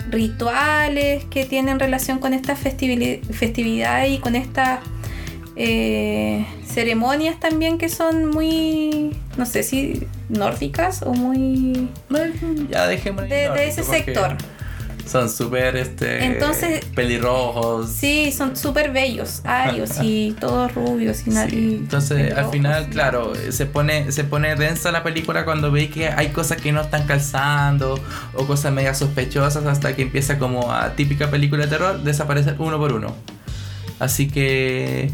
[0.09, 4.79] rituales que tienen relación con estas festividades y con estas
[5.55, 11.89] eh, ceremonias también que son muy, no sé si nórdicas o muy
[12.69, 14.37] Ya dejémoslo ahí de, de ese sector.
[15.05, 17.89] Son súper este, Entonces- pelirrojos.
[17.89, 23.65] Sí, son súper bellos, arios y todos rubios y Sí, Entonces, al final, claro, se
[23.65, 27.99] pone, se pone densa la película cuando veis que hay cosas que no están calzando
[28.35, 32.77] o cosas media sospechosas hasta que empieza como a típica película de terror desaparecer uno
[32.77, 33.13] por uno.
[33.99, 35.11] Así que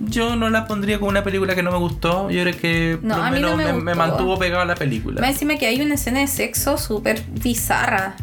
[0.00, 2.30] yo no la pondría como una película que no me gustó.
[2.30, 5.20] Yo creo que No, por lo no me me, me mantuvo pegado a la película.
[5.20, 8.14] Más encima que hay una escena de sexo súper bizarra.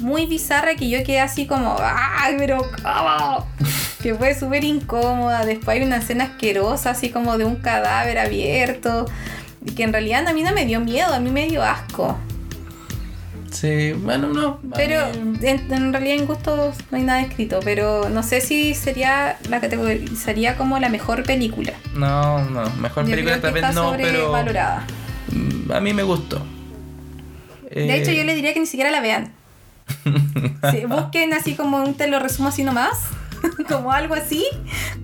[0.00, 3.46] Muy bizarra que yo quedé así como, ¡ay, pero cómo!
[4.02, 5.44] Que fue súper incómoda.
[5.44, 9.06] Después hay una escena asquerosa, así como de un cadáver abierto.
[9.64, 12.16] Y que en realidad a mí no me dio miedo, a mí me dio asco.
[13.50, 14.58] Sí, bueno, no.
[14.74, 17.60] Pero en, en realidad en gustos no hay nada escrito.
[17.64, 21.72] Pero no sé si sería la categorizaría como la mejor película.
[21.94, 24.32] No, no, mejor Yo película tal vez no, pero
[25.32, 26.44] mm, a mí me gustó.
[27.70, 29.32] De hecho, Eh, yo le diría que ni siquiera la vean.
[30.72, 32.98] Sí, busquen así como un te lo resumo así nomás.
[33.68, 34.44] como algo así.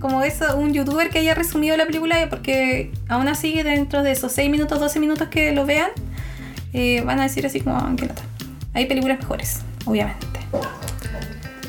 [0.01, 2.29] Como eso, un youtuber que haya resumido la película.
[2.29, 5.91] Porque aún así, dentro de esos 6 minutos, 12 minutos que lo vean,
[6.73, 8.23] eh, van a decir así como, "Ah, qué lata".
[8.75, 10.27] Hay películas mejores, obviamente.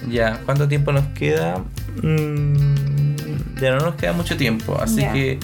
[0.09, 1.63] Ya, ¿cuánto tiempo nos queda?
[2.01, 3.15] Mm,
[3.61, 5.13] ya no nos queda mucho tiempo, así Ya.
[5.13, 5.39] que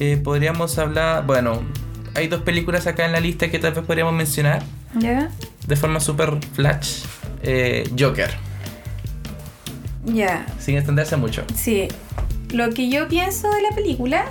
[0.00, 1.62] eh, podríamos hablar, bueno,
[2.16, 4.62] hay dos películas acá en la lista que tal vez podríamos mencionar
[4.98, 5.30] ¿Ya?
[5.66, 7.02] de forma super flash.
[7.42, 8.30] Eh, Joker,
[10.04, 10.46] Ya.
[10.58, 11.44] sin extenderse mucho.
[11.54, 11.88] Sí.
[12.50, 14.24] Lo que yo pienso de la película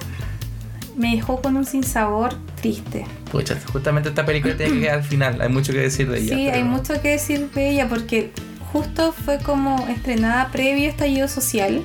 [0.97, 3.05] me dejó con un sinsabor triste.
[3.29, 6.35] Pucha, justamente esta película tiene que quedar al final, hay mucho que decir de ella.
[6.35, 8.31] Sí, hay mucho que decir de ella porque
[8.71, 11.83] justo fue como estrenada previo a estallido social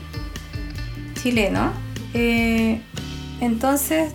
[1.21, 1.73] chileno.
[2.14, 2.81] Eh,
[3.41, 4.12] entonces,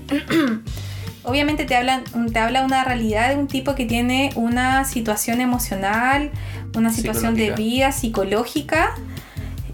[1.23, 6.32] obviamente te, hablan, te habla una realidad de un tipo que tiene una situación emocional,
[6.76, 8.95] una situación de vida psicológica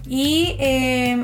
[0.08, 1.22] y eh,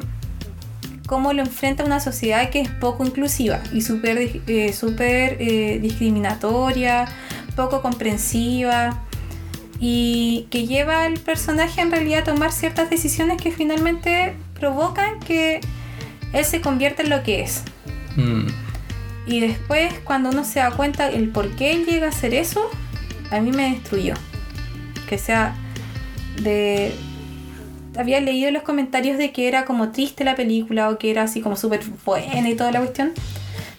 [1.07, 7.07] cómo lo enfrenta una sociedad que es poco inclusiva y súper eh, súper, eh, discriminatoria,
[7.55, 9.03] poco comprensiva
[9.79, 15.61] y que lleva al personaje en realidad a tomar ciertas decisiones que finalmente provocan que
[16.33, 17.63] él se convierta en lo que es.
[18.17, 18.47] Mm,
[19.27, 22.71] Y después, cuando uno se da cuenta el por qué él llega a hacer eso,
[23.31, 24.15] a mí me destruyó.
[25.09, 25.57] Que sea
[26.41, 26.95] de...
[27.99, 31.41] Había leído los comentarios de que era como triste la película o que era así
[31.41, 33.13] como súper buena y toda la cuestión.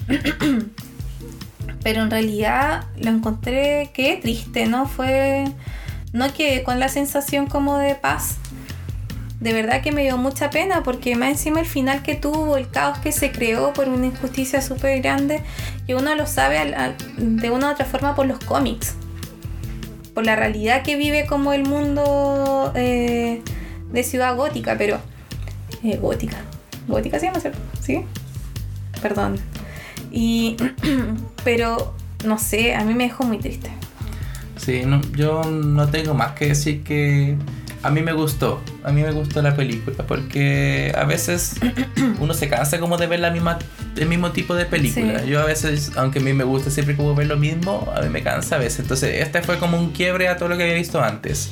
[1.84, 4.88] Pero en realidad lo encontré que triste, ¿no?
[4.88, 5.46] Fue...
[6.14, 8.38] No que con la sensación como de paz.
[9.40, 12.70] de verdad que me dio mucha pena porque más encima el final que tuvo, el
[12.70, 15.44] caos que se creó por una injusticia súper grande,
[15.86, 16.74] que uno lo sabe
[17.18, 18.96] de una u otra forma por los cómics,
[20.14, 23.44] por la realidad que vive como el mundo eh,
[23.92, 25.00] de ciudad gótica, pero...
[25.84, 26.38] Eh, gótica.
[26.88, 27.40] Gótica se llama,
[27.82, 28.06] ¿sí?
[29.02, 29.38] Perdón.
[30.12, 30.58] Y...
[31.44, 31.94] pero,
[32.26, 33.70] no sé, a mí me dejó muy triste.
[34.58, 37.38] Sí, no, yo no tengo más que decir que
[37.84, 41.56] a mí me gustó, a mí me gustó la película, porque a veces
[42.20, 43.60] uno se cansa como de ver la misma,
[43.96, 45.24] el mismo tipo de película.
[45.24, 48.10] Yo a veces, aunque a mí me gusta siempre como ver lo mismo, a mí
[48.10, 48.80] me cansa a veces.
[48.80, 51.52] Entonces, este fue como un quiebre a todo lo que había visto antes.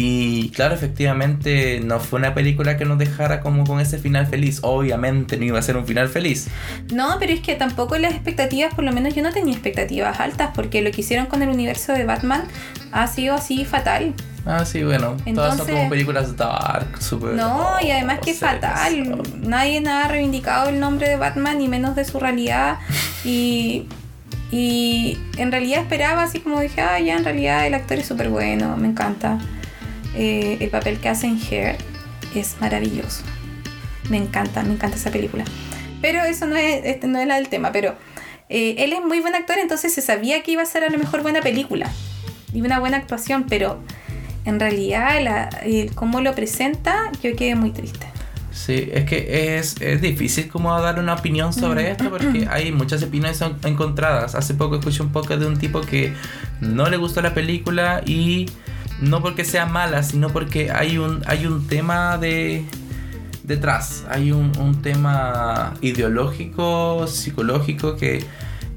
[0.00, 4.60] Y claro, efectivamente no fue una película que nos dejara como con ese final feliz.
[4.62, 6.46] Obviamente no iba a ser un final feliz.
[6.92, 10.50] No, pero es que tampoco las expectativas, por lo menos yo no tenía expectativas altas,
[10.54, 12.44] porque lo que hicieron con el universo de Batman
[12.92, 14.14] ha sido así fatal.
[14.46, 15.16] Ah, sí, bueno.
[15.34, 17.30] todas son como películas dark, super.
[17.30, 19.20] No, y además que fatal.
[19.40, 22.78] Nadie ha reivindicado el nombre de Batman, ni menos de su realidad.
[23.24, 23.88] Y,
[24.52, 28.28] y en realidad esperaba, así como dije, ah, ya en realidad el actor es súper
[28.28, 29.40] bueno, me encanta.
[30.14, 31.76] Eh, el papel que hace en Hair
[32.34, 33.22] es maravilloso.
[34.10, 35.44] Me encanta, me encanta esa película.
[36.00, 37.96] Pero eso no es, este no es la del tema, pero
[38.48, 40.98] eh, él es muy buen actor, entonces se sabía que iba a ser a lo
[40.98, 41.90] mejor buena película
[42.52, 43.80] y una buena actuación, pero
[44.44, 45.50] en realidad la,
[45.94, 48.06] cómo lo presenta, yo quedé muy triste.
[48.52, 51.86] Sí, es que es, es difícil como dar una opinión sobre mm.
[51.86, 54.34] esto porque hay muchas opiniones encontradas.
[54.34, 56.12] Hace poco escuché un poco de un tipo que
[56.60, 58.46] no le gustó la película y
[59.00, 62.64] no porque sea mala, sino porque hay un, hay un tema de
[63.44, 68.24] detrás, hay un, un tema ideológico, psicológico que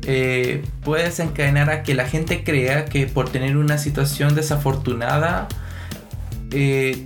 [0.03, 5.47] eh, puede desencadenar a que la gente crea que por tener una situación desafortunada
[6.51, 7.05] eh,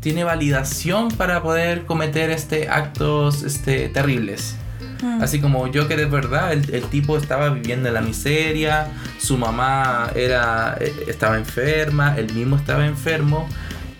[0.00, 4.56] tiene validación para poder cometer este actos este, terribles.
[5.02, 5.22] Mm.
[5.22, 10.10] Así como yo que de verdad el, tipo estaba viviendo en la miseria, su mamá
[10.14, 13.48] era, eh, estaba enferma, él mismo estaba enfermo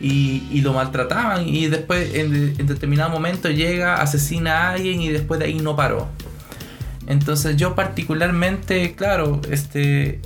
[0.00, 5.38] y, lo maltrataban y después en, en, determinado momento llega, asesina a alguien y después
[5.40, 6.08] de ahí no paró.
[7.06, 10.20] Entonces yo particularmente, claro, este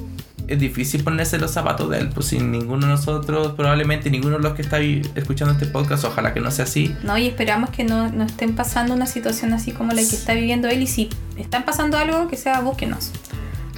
[0.51, 4.43] es difícil ponerse los zapatos de él, pues sin ninguno de nosotros, probablemente ninguno de
[4.43, 6.95] los que está escuchando este podcast, ojalá que no sea así.
[7.03, 10.35] No, y esperamos que no, no estén pasando una situación así como la que está
[10.35, 13.13] viviendo él y si están pasando algo, que sea búsquenos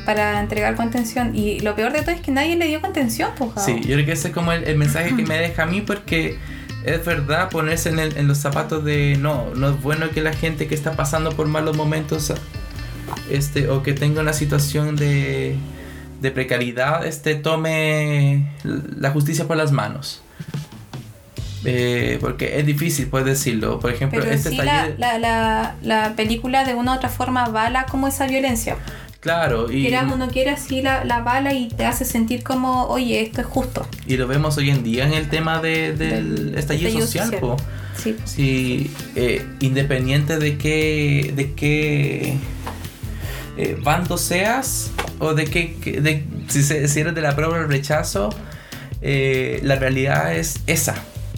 [0.06, 1.37] para entregar contención.
[1.37, 3.50] Y lo peor de todo es que nadie le dio contención, pues.
[3.64, 6.38] Sí, yo creo que ese es como el, mensaje que me deja a mí porque
[6.85, 10.66] es verdad ponerse en, en, los zapatos de no, no es bueno que la gente
[10.66, 12.32] que está pasando por malos momentos
[13.30, 15.56] este, o que tenga una situación de,
[16.22, 20.22] de precariedad, este, tome la justicia por las manos.
[21.64, 23.78] Eh, porque es difícil, puedes decirlo.
[23.78, 24.96] Por ejemplo, Pero este taller...
[24.98, 28.76] la, la, la, película de una u otra forma bala como esa violencia.
[29.20, 29.82] Claro, y.
[29.82, 33.40] Quieras o no quieras, sí la, la, bala y te hace sentir como, oye, esto
[33.40, 33.87] es justo.
[34.06, 37.30] Y lo vemos hoy en día en el tema de, del, estallido, social.
[37.96, 38.16] Sí.
[38.24, 42.37] sí eh, independiente de qué, de qué
[43.56, 44.90] eh, bando seas
[45.22, 48.30] o de de, si, si, eres de la prueba o el rechazo,
[49.00, 50.96] eh, la realidad es esa.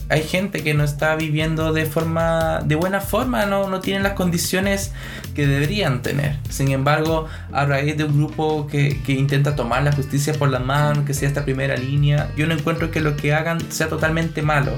[0.09, 4.15] Hay gente que no está viviendo de forma de buena forma, no, no tienen las
[4.15, 4.93] condiciones
[5.35, 6.39] que deberían tener.
[6.49, 10.61] Sin embargo, a raíz de un grupo que, que intenta tomar la justicia por la
[10.61, 14.41] mano, que sea esta primera línea, yo no encuentro que lo que hagan sea totalmente
[14.41, 14.73] malo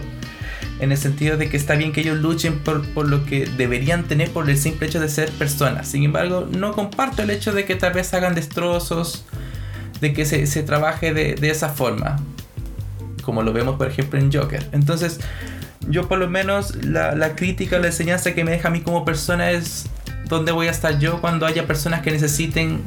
[0.81, 4.05] en el sentido de que está bien que ellos luchen por, por, lo que deberían
[4.05, 5.89] tener por el simple hecho de ser personas.
[5.89, 9.25] Sin embargo, no comparto el hecho de que tal vez hagan destrozos,
[10.01, 12.17] de que se, se trabaje de, de, esa forma,
[13.23, 14.69] como lo vemos por ejemplo en Joker.
[14.73, 15.21] Entonces,
[15.89, 19.05] yo por lo menos la, la crítica, la enseñanza que me deja a mí como
[19.05, 19.87] persona es
[20.29, 22.83] dónde voy a estar yo cuando haya personas que necesiten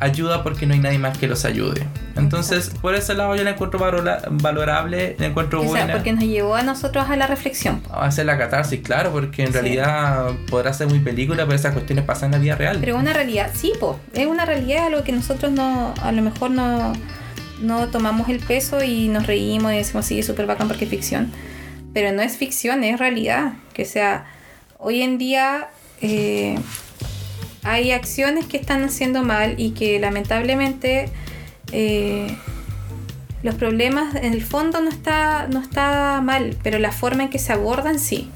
[0.00, 1.86] ayuda porque no hay nadie más que los ayude.
[2.16, 5.94] Entonces, por ese lado yo la encuentro valorable, la encuentro buena.
[5.94, 7.82] porque nos llevó a nosotros a la reflexión.
[7.90, 12.04] A hacer la catarsis, claro, porque en realidad podrá ser muy película, pero esas cuestiones
[12.04, 12.78] pasan en la vida real.
[12.80, 16.50] Pero una realidad, sí, po, es una realidad algo que nosotros no, a lo mejor
[16.50, 16.92] no,
[17.60, 20.90] no tomamos el peso y nos reímos y decimos, sí, es súper bacán porque es
[20.90, 21.32] ficción.
[21.92, 23.54] Pero no es ficción, es realidad.
[23.72, 24.26] Que sea,
[24.78, 25.68] hoy en día...
[26.00, 26.56] Eh,
[27.62, 31.10] hay acciones que están haciendo mal y que lamentablemente
[31.72, 32.36] eh,
[33.42, 37.38] los problemas en el fondo no está, no está mal, pero la forma en que
[37.38, 38.30] se abordan sí.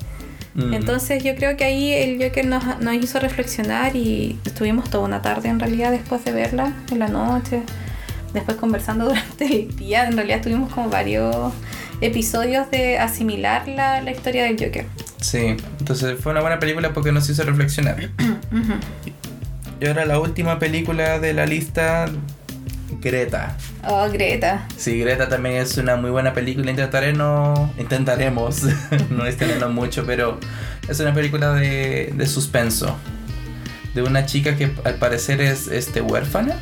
[0.54, 0.74] Mm.
[0.74, 5.22] Entonces yo creo que ahí el Joker nos, nos hizo reflexionar y estuvimos toda una
[5.22, 7.62] tarde en realidad después de verla, en la noche,
[8.34, 11.52] después conversando durante el día, en realidad tuvimos como varios
[12.00, 14.86] episodios de asimilar la, la historia del Joker.
[15.20, 18.10] Sí, entonces fue una buena película porque nos hizo reflexionar.
[19.82, 22.04] Y ahora la última película de la lista,
[23.00, 23.56] Greta.
[23.84, 24.68] Oh, Greta.
[24.76, 26.70] Sí, Greta también es una muy buena película.
[26.70, 28.62] Intentaré no, intentaremos
[29.10, 30.38] no extendernos mucho, pero
[30.88, 32.96] es una película de, de suspenso.
[33.92, 36.54] De una chica que al parecer es este, huérfana.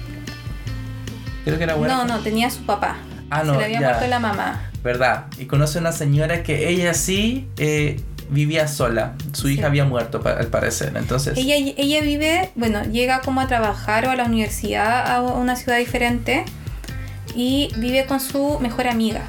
[1.44, 2.04] Creo que era No, huérfana.
[2.06, 2.96] no, tenía a su papá.
[3.28, 3.88] Ah, no, Se le había ya.
[3.88, 4.70] muerto la mamá.
[4.82, 5.26] ¿Verdad?
[5.38, 8.00] Y conoce a una señora que ella sí eh,
[8.30, 9.14] vivía sola.
[9.32, 9.54] Su Sí.
[9.54, 10.92] hija había muerto, al parecer.
[10.96, 15.56] Entonces, Ella, ella vive, bueno, llega como a trabajar o a la universidad a una
[15.56, 16.44] ciudad diferente
[17.34, 19.22] y vive con su mejor amiga.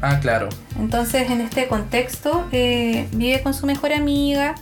[0.00, 0.48] ah, claro.
[0.78, 4.54] Entonces, en este contexto, eh, vive con su mejor amiga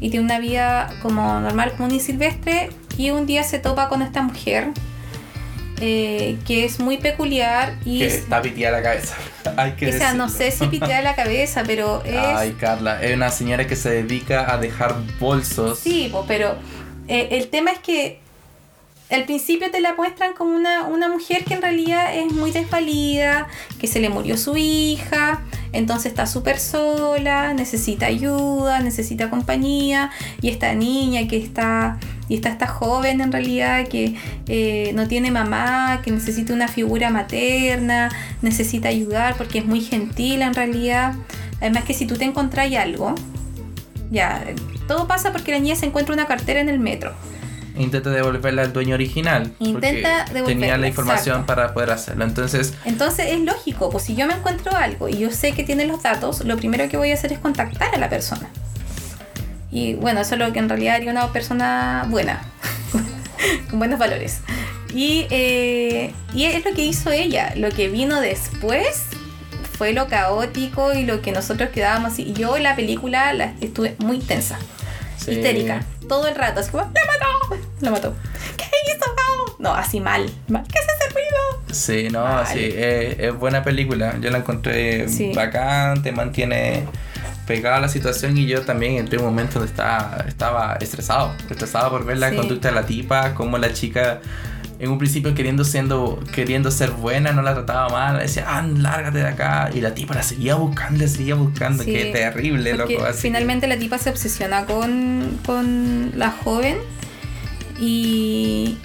[0.00, 2.70] y tiene una vida como normal, común y silvestre.
[2.96, 4.68] Y un día se topa con esta mujer
[5.80, 9.14] eh, que es muy peculiar y Que es- está pitiada la cabeza.
[9.56, 12.14] Hay que o sea, no sé si pitea la cabeza, pero es.
[12.16, 15.78] Ay, Carla, es una señora que se dedica a dejar bolsos.
[15.78, 16.54] Sí, pero
[17.08, 18.20] eh, el tema es que
[19.10, 23.48] al principio te la muestran como una, una mujer que en realidad es muy desvalida,
[23.80, 30.48] que se le murió su hija, entonces está súper sola, necesita ayuda, necesita compañía, y
[30.48, 31.98] esta niña que está,
[32.30, 34.14] y está esta joven en realidad que
[34.46, 38.08] eh, no tiene mamá, que necesita una figura materna,
[38.40, 41.14] necesita ayudar porque es muy gentil en realidad.
[41.60, 43.16] Además que si tú te encontrás algo,
[44.12, 44.44] ya,
[44.86, 47.12] todo pasa porque la niña se encuentra una cartera en el metro.
[47.76, 49.52] Intenta devolverla al dueño original.
[49.58, 51.46] Intenta devolverla, Tenía la información exacto.
[51.46, 52.24] para poder hacerlo.
[52.24, 55.84] Entonces, Entonces es lógico, pues si yo me encuentro algo y yo sé que tiene
[55.84, 58.48] los datos, lo primero que voy a hacer es contactar a la persona.
[59.72, 62.42] Y bueno, eso es lo que en realidad haría una persona buena,
[63.70, 64.40] con buenos valores.
[64.94, 67.52] Y, eh, y es lo que hizo ella.
[67.56, 69.02] Lo que vino después
[69.78, 72.22] fue lo caótico y lo que nosotros quedábamos así.
[72.22, 74.58] Y yo en la película la estuve muy tensa,
[75.16, 75.32] sí.
[75.32, 76.60] histérica, todo el rato.
[76.60, 77.64] Así como, ¡la mató!
[77.80, 78.14] La mató.
[78.56, 79.06] ¿Qué hizo?
[79.60, 80.28] No, así mal.
[80.48, 80.64] mal.
[80.64, 81.62] ¿Qué es ese ruido?
[81.70, 82.46] Sí, no, Mal.
[82.46, 84.16] sí, es, es buena película.
[84.20, 85.32] Yo la encontré Sí.
[85.34, 86.86] bacán, te mantiene
[87.54, 91.34] pegada a la situación y yo también entré en un momento donde estaba, estaba estresado,
[91.50, 92.36] estresado por ver la Sí.
[92.36, 94.20] conducta de la tipa, como la chica
[94.78, 99.18] en un principio queriendo, siendo, queriendo ser buena, no la trataba mal, decía, ah, lárgate
[99.18, 103.04] de acá, y la tipa la seguía buscando, la seguía buscando, Sí, qué terrible, loco,
[103.04, 103.20] así.
[103.22, 106.76] finalmente la tipa se obsesiona con, con la joven
[107.78, 108.78] y,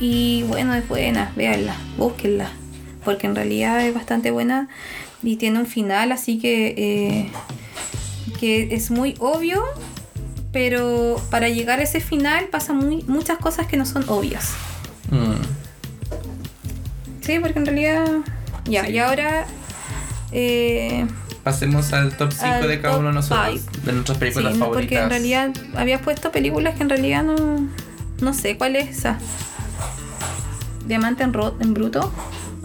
[0.00, 2.48] y bueno, es buena, véanla, búsquenla,
[3.04, 4.68] porque en realidad es bastante buena
[5.22, 7.30] y tiene un final, así que, eh,
[8.38, 9.62] que es muy obvio,
[10.52, 14.50] pero para llegar a ese final pasan muy, muchas cosas que no son obvias.
[15.10, 15.34] Mm.
[17.22, 18.06] Sí, porque en realidad...
[18.64, 18.92] Ya, Sí.
[18.92, 19.46] y ahora...
[20.32, 21.06] eh,
[21.44, 24.82] Pasemos al top 5 Al de cada uno de nosotros, de nuestras películas Sí, favoritas.
[24.90, 27.68] porque en realidad habías puesto películas que en realidad no.
[28.20, 29.18] No sé cuál es esa.
[30.86, 32.12] Diamante en, ro- en bruto.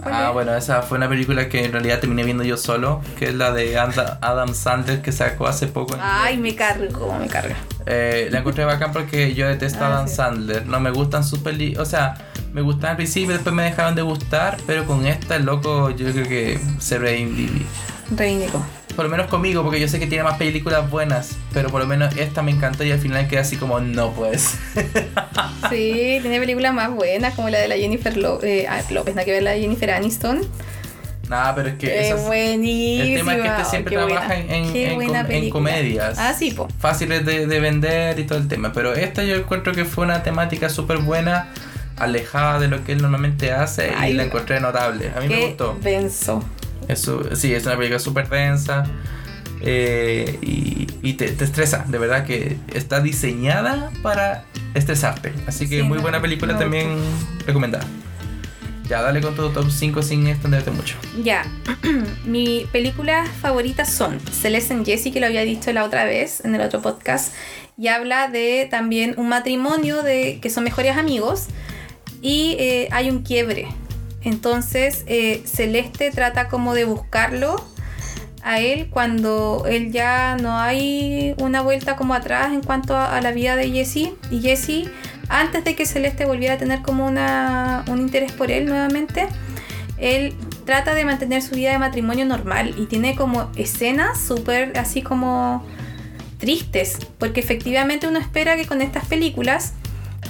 [0.02, 0.32] ¿Cuál Ah, es?
[0.32, 3.52] bueno, esa fue una película que en realidad terminé viendo yo solo, que es la
[3.52, 5.96] de Adam Sandler que sacó hace poco.
[6.00, 7.56] Ay, me cargo, me carga.
[7.86, 10.16] Eh, la encontré bacán porque yo detesto a Ah, Adam sí.
[10.16, 10.66] Sandler.
[10.66, 11.86] No me gustan sus películas.
[11.86, 12.14] O sea,
[12.52, 14.56] me gustaban al principio, después me dejaron de gustar.
[14.66, 17.64] Pero con esta, el loco, yo creo que se reivindica.
[18.16, 18.62] Reivindico.
[18.96, 21.36] Por lo menos conmigo, porque yo sé que tiene más películas buenas.
[21.52, 24.56] Pero por lo menos esta me encantó y al final quedé así como, no pues.
[25.70, 29.24] Sí, tiene películas más buenas como la de la Jennifer Lo- eh, ah, López, nada
[29.24, 30.40] que ver la de Jennifer Aniston.
[31.28, 33.04] Nada, pero es que Es esas buenísima.
[33.04, 34.40] el tema es que este Oh, siempre qué trabaja buena.
[34.44, 36.18] en- en- Qué com- comedias.
[36.18, 36.68] Ah, sí, po.
[36.78, 38.72] fáciles de, de vender y todo el tema.
[38.72, 41.48] Pero esta yo encuentro que fue una temática súper buena,
[41.96, 45.10] alejada de lo que él normalmente hace Ay, y la encontré notable.
[45.16, 45.78] A mí me Qué gustó.
[45.80, 46.44] denso.
[46.88, 48.84] Eso, sí, es una película súper densa
[49.60, 51.84] eh, y, y te, te estresa.
[51.88, 55.32] De verdad que está diseñada para estresarte.
[55.46, 56.98] Así que Sí, muy buena película también
[57.46, 57.86] recomendada.
[58.88, 60.96] Ya, dale con tu top 5 sin extenderte mucho.
[61.22, 61.46] Ya,
[62.26, 66.54] mis películas favoritas son Celeste and Jessie, que lo había dicho la otra vez en
[66.54, 67.32] el otro podcast,
[67.78, 71.46] y habla de también un matrimonio de que son mejores amigos
[72.20, 73.68] y eh, hay un quiebre.
[74.24, 77.64] Entonces eh, Celeste trata como de buscarlo
[78.42, 83.30] a él cuando él ya no hay una vuelta como atrás en cuanto a, la
[83.30, 84.90] vida de Jessie y Jessie
[85.28, 89.28] antes de que Celeste volviera a tener como una, un interés por él nuevamente
[89.98, 95.02] él trata de mantener su vida de matrimonio normal y tiene como escenas súper así
[95.02, 95.64] como
[96.38, 99.74] tristes, porque efectivamente uno espera que con estas películas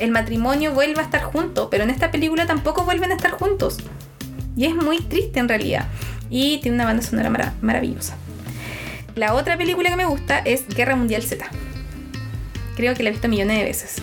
[0.01, 3.79] el matrimonio vuelva a estar junto, pero en esta película tampoco vuelven a estar juntos.
[4.57, 5.89] Y es muy triste en realidad.
[6.35, 8.17] y tiene una banda sonora mara- maravillosa.
[9.15, 11.45] La otra película que me gusta es Guerra Mundial Z.
[12.75, 13.97] Creo que la he visto millones de veces.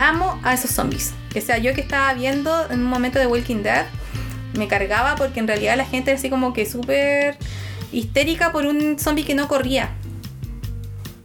[0.00, 1.12] Amo a esos zombies.
[1.36, 3.86] O sea, yo que estaba viendo en un momento de Walking Dead,
[4.58, 7.36] me cargaba porque en realidad la gente era así como que súper
[7.92, 9.90] histérica por un zombie que no corría.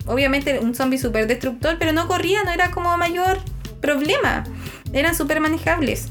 [0.06, 3.40] Obviamente un zombie súper destructor, pero no corría, no era como mayor
[3.82, 4.44] problema.
[4.94, 6.10] Eran súper manejables.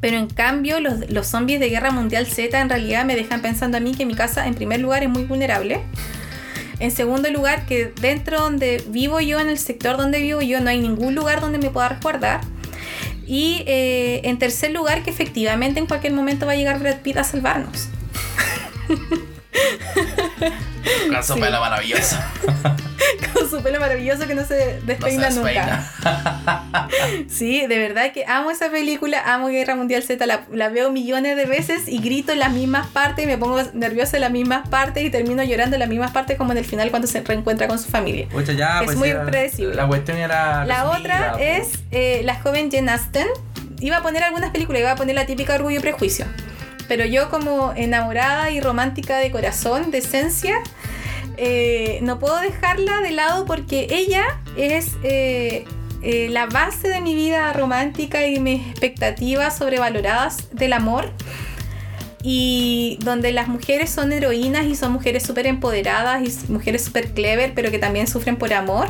[0.00, 3.76] Pero en cambio, los, los zombies de Guerra Mundial Z en realidad me dejan pensando
[3.76, 5.82] a mí que mi casa, en primer lugar, es muy vulnerable.
[6.78, 10.70] En segundo lugar, que dentro donde vivo yo, en el sector donde vivo yo, no
[10.70, 12.40] hay ningún lugar donde me pueda resguardar.
[13.26, 17.18] Y eh, en tercer lugar, que efectivamente en cualquier momento va a llegar Brad Pitt
[17.18, 17.88] a salvarnos.
[21.10, 21.40] Con su Sí.
[21.40, 22.16] pelo maravilloso.
[23.34, 25.50] Con su pelo maravilloso que no se No despeina se nunca.
[26.02, 26.88] despeina.
[27.28, 31.36] Sí, de verdad que amo esa película, amo Guerra Mundial Z, la, la veo millones
[31.36, 34.68] de veces y grito en las mismas partes, y me pongo nerviosa en las mismas
[34.68, 37.68] partes y termino llorando en las mismas partes como en el final cuando se reencuentra
[37.68, 38.26] con su familia.
[38.30, 39.74] Pucha, ya, Es pues, muy era- predecible.
[39.74, 40.64] La cuestión era.
[40.64, 41.68] La resumida, otra pues.
[41.74, 43.26] es eh, la joven Jen Austen.
[43.80, 46.26] Iba a poner algunas películas, iba a poner la típica Orgullo y Prejuicio.
[46.90, 50.56] Pero yo como enamorada y romántica de corazón, de esencia,
[51.36, 54.24] eh, no puedo dejarla de lado porque ella
[54.56, 55.66] es eh,
[56.02, 61.12] eh, la base de mi vida romántica y mis expectativas sobrevaloradas del amor.
[62.24, 67.52] Y donde las mujeres son heroínas y son mujeres súper empoderadas y mujeres súper clever,
[67.54, 68.88] pero que también sufren por amor.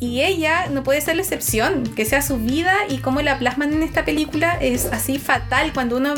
[0.00, 3.74] Y ella no puede ser la excepción, que sea su vida y cómo la plasman
[3.74, 6.14] en esta película es así fatal cuando uno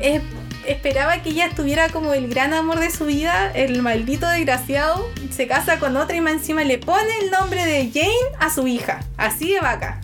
[0.00, 0.22] es-
[0.66, 5.46] esperaba que ella tuviera como el gran amor de su vida, el maldito desgraciado se
[5.46, 9.00] casa con otra y más encima le pone el nombre de Jane a su hija,
[9.16, 10.00] así de vaca.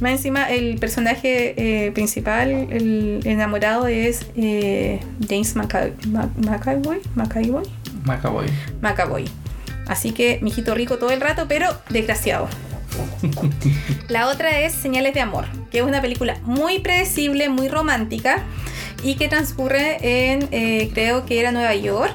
[0.00, 1.54] Más encima el personaje
[1.86, 5.68] eh, principal, el enamorado es eh, James Ma-
[6.36, 7.62] McAvoy, McAvoy,
[8.04, 8.46] Macaboy.
[8.80, 9.24] McAvoy.
[9.86, 12.48] Así que mijito rico todo el rato, pero desgraciado.
[14.08, 18.42] La otra es Señales de Amor, que es una película muy predecible, muy romántica
[19.02, 22.14] y que transcurre en, eh, creo que era Nueva York.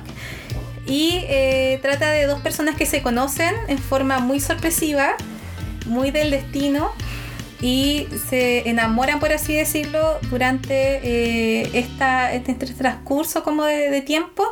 [0.86, 5.16] Y eh, trata de dos personas que se conocen en forma muy sorpresiva,
[5.88, 6.92] muy del destino,
[7.60, 14.46] y se enamoran, por así decirlo, durante eh, esta, este transcurso como de, tiempo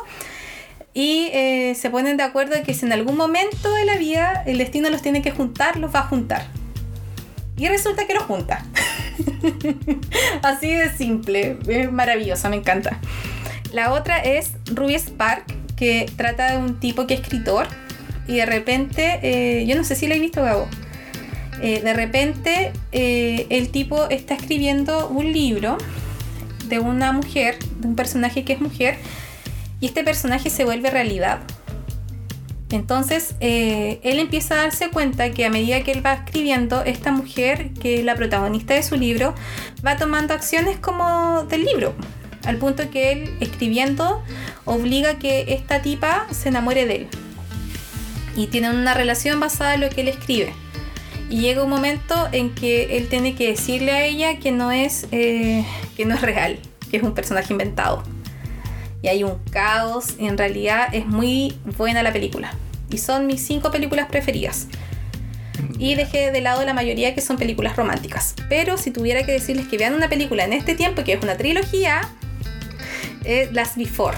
[0.95, 1.29] y
[1.75, 5.01] se ponen de acuerdo que si en algún momento de la vida el destino los
[5.01, 6.47] tiene que juntar, los va a juntar.
[7.57, 8.65] Y resulta que los junta.
[10.43, 12.99] Así de simple, es maravillosa, me encanta.
[13.71, 15.45] La otra es Ruby Spark,
[15.75, 17.67] que trata de un tipo que es escritor
[18.27, 20.67] y de repente, eh, yo no sé si la he visto, Gabo.
[21.61, 25.77] Eh, de repente eh, el tipo está escribiendo un libro
[26.67, 28.97] de una mujer, de un personaje que es mujer,
[29.79, 31.39] y este personaje se vuelve realidad.
[32.73, 37.11] Entonces, eh, él empieza a darse cuenta que a medida que él va escribiendo, esta
[37.11, 39.35] mujer, que es la protagonista de su libro,
[39.85, 41.93] va tomando acciones como del libro.
[42.43, 44.23] Al punto que él, escribiendo,
[44.65, 47.07] obliga a que esta tipa se enamore de él.
[48.35, 50.51] Y tienen una relación basada en lo que él escribe.
[51.29, 55.05] Y llega un momento en que él tiene que decirle a ella que no es,
[55.11, 55.63] eh,
[55.95, 56.57] que no es real,
[56.89, 58.03] que es un personaje inventado
[59.03, 60.15] y hay un caos.
[60.17, 62.55] En realidad es muy buena la película.
[62.89, 64.67] Y son mis cinco películas preferidas.
[65.77, 68.33] Y dejé de lado la mayoría que son películas románticas.
[68.49, 71.37] Pero si tuviera que decirles que vean una película en este tiempo, que es una
[71.37, 72.01] trilogía,
[73.25, 74.17] es las Before.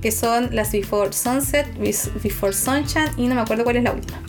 [0.00, 4.20] Que son las Before Sunset, Before Sunshine y no me acuerdo cuál es la última.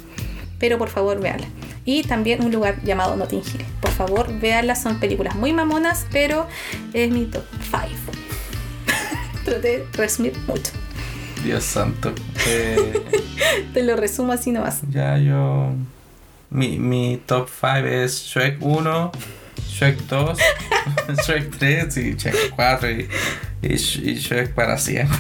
[0.59, 1.47] Pero por favor, véanla.
[1.85, 3.65] Y también un lugar llamado Notting Hill.
[3.79, 4.83] Por favor, véanlas.
[4.83, 6.45] Son películas muy mamonas, pero
[6.93, 8.20] es mi top 5
[9.51, 10.71] traté de resumir mucho.
[11.43, 12.13] Dios santo.
[12.47, 13.01] Eh,
[13.73, 14.81] Te lo resumo así nomás.
[14.89, 15.73] ya yo.
[16.49, 19.11] Mi, mi top 5 es Shrek 1,
[19.69, 20.39] Shrek 2,
[21.25, 23.09] Shrek 3 y Shrek 4 y,
[23.61, 25.17] y, y Shrek para siempre.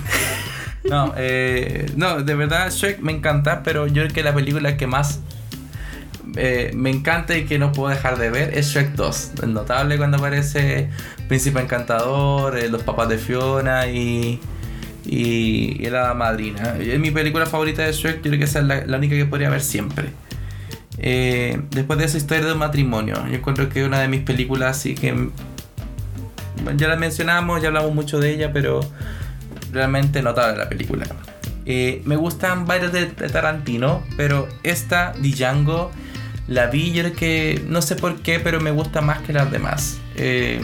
[0.83, 4.87] No, eh, no, de verdad Shrek me encanta, pero yo creo que la película que
[4.87, 5.19] más
[6.35, 9.31] eh, me encanta y que no puedo dejar de ver es Shrek 2.
[9.43, 10.89] Es notable cuando aparece
[11.27, 14.39] Príncipe Encantador, eh, los papás de Fiona y,
[15.05, 16.75] y, y la madrina.
[16.79, 19.49] Es mi película favorita de Shrek, yo creo que esa es la, única que podría
[19.49, 20.09] ver siempre.
[20.97, 24.21] Eh, después de esa historia de un matrimonio, yo encuentro que es una de mis
[24.21, 25.29] películas así que
[26.77, 28.81] ya la mencionamos, ya hablamos mucho de ella, pero
[29.73, 31.05] realmente notable la película.
[31.65, 35.91] Me gustan varias de, de Tarantino, pero esta, Django,
[36.47, 39.51] la vi, yo creo que no sé por qué, pero me gusta más que las
[39.51, 39.97] demás.
[40.15, 40.61] Eh,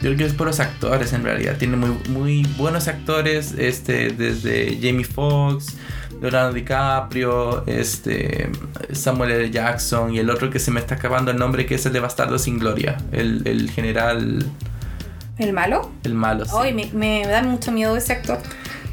[0.00, 1.56] Yo creo que es por los actores en realidad.
[1.58, 5.76] Tiene muy, muy buenos actores, este, desde Jamie Foxx,
[6.20, 8.50] Leonardo DiCaprio, este,
[8.92, 9.50] Samuel L.
[9.50, 12.00] Jackson y el otro que se me está acabando el nombre que es el de
[12.00, 14.44] Bastardo sin Gloria, el, el general...
[15.38, 15.90] ¿El malo?
[16.04, 16.50] El malo, sí.
[16.56, 18.38] Ay, me, me da mucho miedo ese actor.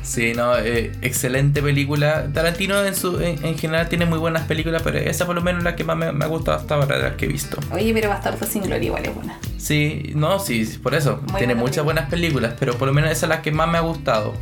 [0.09, 2.33] Sí, no, eh, excelente película.
[2.33, 5.59] Tarantino en, su, en, en general tiene muy buenas películas, pero esa por lo menos
[5.59, 7.59] es la que más me, me ha gustado hasta ahora de las que he visto.
[7.71, 9.37] Oye, pero Bastardo sin Gloria igual es buena.
[9.57, 11.21] Sí, no, sí, por eso.
[11.27, 11.83] Muy tiene buena muchas película.
[11.83, 14.33] buenas películas, pero por lo menos esa es la que más me ha gustado.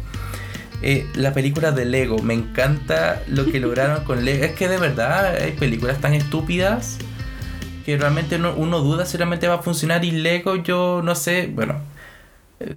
[0.82, 4.46] Eh, la película de Lego, me encanta lo que lograron con Lego.
[4.46, 6.98] Es que de verdad hay películas tan estúpidas
[7.86, 10.06] que realmente uno, uno duda si realmente va a funcionar.
[10.06, 11.76] Y Lego, yo no sé, bueno,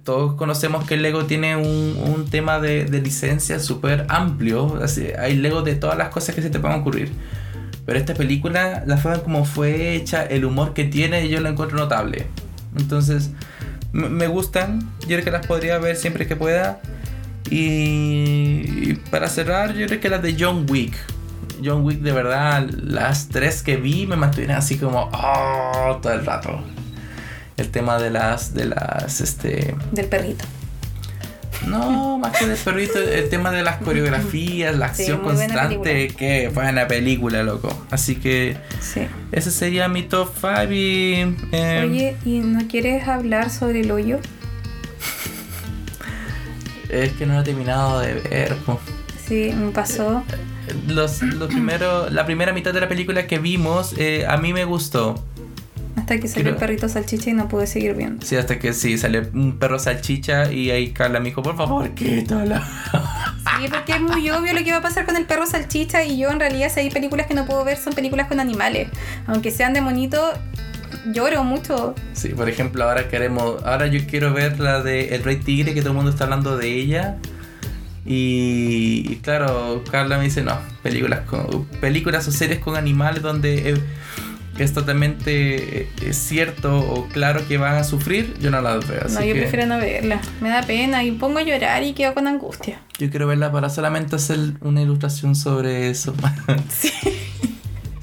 [0.03, 4.79] todos conocemos que Lego tiene un, un tema de, de licencia súper amplio.
[4.81, 7.11] Así, hay Lego de todas las cosas que se te puedan ocurrir.
[7.85, 11.77] Pero esta película, la forma como fue hecha, el humor que tiene, yo lo encuentro
[11.77, 12.27] notable.
[12.77, 13.31] Entonces,
[13.91, 14.91] me gustan.
[15.01, 16.79] Yo creo que las podría ver siempre que pueda.
[17.49, 20.93] Y, y para cerrar, yo creo que las de John Wick.
[21.63, 26.25] John Wick, de verdad, las tres que vi me mantuvieron así como oh, todo el
[26.25, 26.63] rato.
[27.61, 30.43] El tema de las, de las, este, Del perrito.
[31.67, 36.87] no, más que del perrito, el tema de las coreografías, la acción constante, que buena
[36.87, 37.85] película, loco.
[37.91, 39.01] Así que Sí.
[39.31, 41.35] ese sería mi top 5 y...
[41.51, 44.19] eh, Oye, ¿y no quieres hablar sobre el hoyo?
[46.89, 48.55] Es que no lo he terminado de ver.
[48.65, 48.79] po.
[49.27, 50.23] Sí, me pasó.
[50.87, 54.65] Los, los primeros, la primera mitad de la película que vimos, eh, a mí me
[54.65, 55.23] gustó.
[56.11, 58.25] Hasta que salió Creo- el perrito salchicha y no pude seguir viendo.
[58.25, 61.89] Sí, hasta que sí, salió un perro salchicha y ahí Carla me dijo, por favor,
[61.93, 62.67] quítala.
[63.61, 66.17] Sí, porque es muy obvio lo que va a pasar con el perro salchicha y
[66.17, 68.89] yo en realidad si hay películas que no puedo ver son películas con animales.
[69.27, 70.33] Aunque sean de monito,
[71.13, 71.95] lloro mucho.
[72.13, 75.79] Sí, por ejemplo, ahora queremos, ahora yo quiero ver la de El Rey Tigre, que
[75.81, 77.17] todo el mundo está hablando de ella.
[78.05, 83.69] Y, y claro, Carla me dice, no, películas con, películas o series con animales donde
[83.69, 83.77] eh,
[84.63, 89.01] es totalmente eh, cierto o claro que van a sufrir, yo no las veo.
[89.05, 90.21] Así no, yo que prefiero no verla.
[90.41, 92.79] Me da pena y pongo a llorar y quedo con angustia.
[92.99, 96.13] yo quiero verla para solamente hacer una ilustración sobre eso.
[96.69, 96.91] Sí.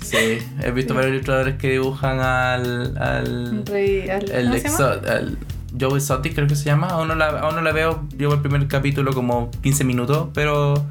[0.02, 5.36] sí, he visto varios ilustradores que dibujan al, al, Rey- al- El exo- el
[5.78, 6.88] Joe Exotic creo que se llama.
[6.88, 8.06] Aún no, la, aún no la veo.
[8.16, 10.28] Llevo el primer capítulo como 15 minutos.
[10.32, 10.82] Pero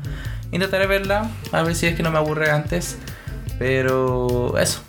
[0.52, 1.30] intentaré verla.
[1.52, 2.98] A ver si es que no me aburre antes.
[3.58, 4.82] Pero eso.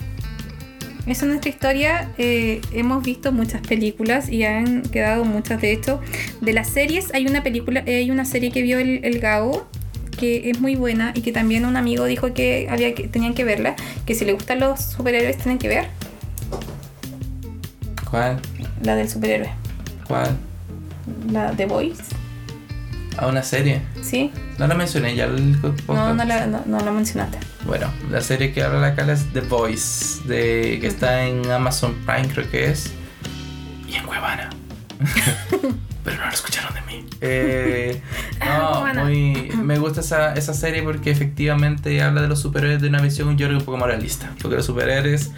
[1.08, 2.10] Esa es nuestra historia.
[2.18, 6.00] eh, hemos visto muchas películas y han quedado muchas de hecho.
[6.40, 9.66] De las series hay una película, eh, hay una serie que vio el, el Gabo
[10.18, 13.44] que es muy buena y que también un amigo dijo que había que tenían que
[13.44, 15.86] verla, que si le gustan los superhéroes tienen que ver
[18.10, 18.40] ¿Cuál?
[18.82, 19.48] la del superhéroe,
[20.08, 20.36] ¿Cuál?
[21.30, 22.02] la The Voice,
[23.16, 23.80] A una serie.
[24.02, 24.32] ¿sí?
[24.58, 26.16] No la mencioné ya el No, podcast.
[26.16, 27.38] no la, no, no la mencionaste.
[27.68, 30.26] Bueno, la serie que habla acá es The Voice.
[30.26, 32.90] De, que está en Amazon Prime, creo que es.
[33.86, 34.48] Y en Cuevana.
[36.02, 37.06] Pero no lo escucharon de mí.
[37.20, 38.00] Eh,
[38.40, 43.02] no, muy, me gusta esa, esa serie porque efectivamente habla de los superhéroes de una
[43.02, 44.32] visión yo creo un poco más realista.
[44.40, 45.30] Porque los superhéroes,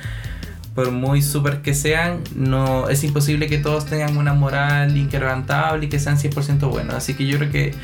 [0.76, 5.88] por muy super que sean, no es imposible que todos tengan una moral inquebrantable y
[5.88, 6.94] que sean 100% buenos.
[6.94, 7.74] Así que yo creo que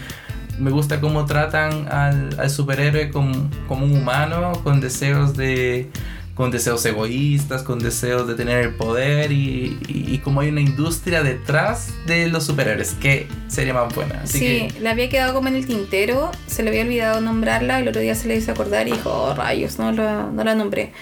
[0.59, 5.88] me gusta cómo tratan al, al superhéroe como, como un humano con deseos de
[6.34, 10.61] con deseos egoístas, con deseos de tener el poder y, y, y como hay una
[10.61, 14.20] industria detrás de los superhéroes, que sería más buena.
[14.22, 17.80] Así sí, que le había quedado como en el tintero, se le había olvidado nombrarla,
[17.80, 20.54] el otro día se le hizo acordar y dijo, oh, rayos, no, la- no la
[20.54, 20.92] nombré.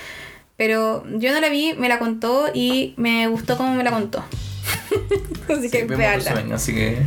[0.57, 4.23] Pero yo no la vi, me la contó y me gustó como me la contó.
[5.49, 6.31] Así sí, que veanla.
[6.31, 7.03] sueño, así que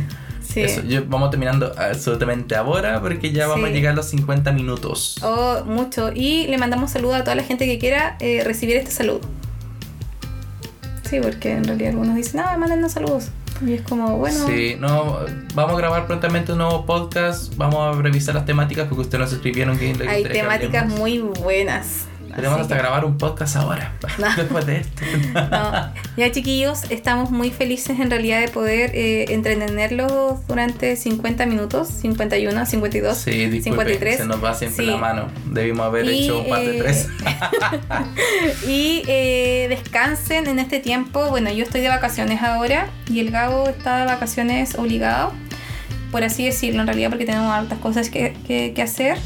[0.48, 0.60] Sí.
[0.62, 0.82] eso.
[0.82, 3.72] Yo, vamos terminando absolutamente ahora porque ya vamos Sí.
[3.72, 5.16] a llegar a los 50 minutos.
[5.22, 6.10] Oh, mucho.
[6.14, 9.20] Y le mandamos saludos a toda la gente que quiera eh, recibir este saludo.
[11.08, 13.28] Sí, porque en realidad algunos dicen, no, mándenos saludos.
[13.66, 15.18] Y es como, bueno, Sí, no,
[15.54, 19.32] vamos a grabar prontamente un nuevo podcast, vamos a revisar las temáticas porque ustedes nos
[19.32, 22.06] escribieron que hay que temáticas muy buenas.
[22.36, 24.26] Tenemos hasta que- grabar un podcast ahora, No.
[24.36, 25.02] después de esto.
[25.50, 25.92] No.
[26.16, 32.66] Ya chiquillos, estamos muy felices en realidad de poder eh, entretenerlos durante 50 minutos, 51,
[32.66, 34.16] 52, Sí, disculpen, 53.
[34.18, 34.90] se nos va siempre Sí.
[34.90, 35.28] la mano.
[35.46, 37.08] Debimos haber Y, hecho un par de eh, tres.
[38.66, 41.28] y eh, descansen en este tiempo.
[41.28, 45.32] Bueno, yo estoy de vacaciones ahora y el Gabo está de vacaciones obligado,
[46.10, 49.18] por así decirlo, en realidad, porque tenemos hartas cosas que, que- que hacer.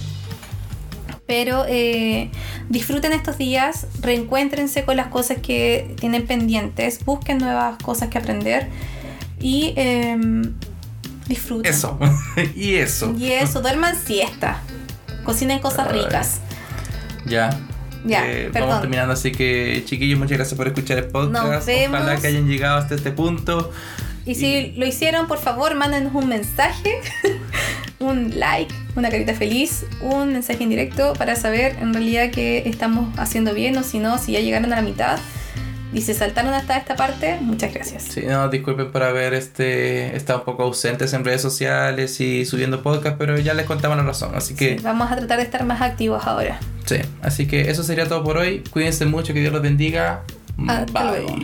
[1.32, 2.28] Pero eh,
[2.68, 8.68] disfruten estos días, reencuéntrense con las cosas que tienen pendientes, busquen nuevas cosas que aprender.
[9.40, 10.52] Y em,
[11.26, 11.72] disfruten.
[11.72, 11.98] Eso.
[12.54, 13.14] y eso.
[13.18, 14.60] Y eso, duerman siesta.
[15.24, 16.02] Cocinen cosas Ay.
[16.02, 16.40] ricas.
[17.24, 17.58] Ya.
[18.04, 21.46] Ya, Eh, vamos terminando, así que chiquillos, muchas gracias por escuchar el podcast.
[21.46, 21.98] Nos vemos.
[21.98, 23.72] Ojalá que hayan llegado hasta este punto.
[24.26, 27.00] Y si lo hicieron, por favor, mándenos un mensaje,
[28.03, 33.16] un like, una carita feliz, un mensaje en directo para saber en realidad que estamos
[33.18, 35.18] haciendo bien o si no, si ya llegaron a la mitad
[35.94, 38.05] y se saltaron hasta esta parte, muchas gracias.
[38.05, 42.82] Sí, no, disculpen por haber este, estado un poco ausentes en redes sociales y subiendo
[42.82, 44.32] podcast, pero ya les contamos la razón.
[44.34, 46.59] Así que, Sí, vamos a tratar de estar más activos ahora.
[46.86, 46.96] sí.
[47.20, 48.64] Así que eso sería todo por hoy.
[48.70, 50.22] Cuídense mucho, que Dios los bendiga.
[50.66, 51.22] Hasta Bye.
[51.24, 51.36] luego.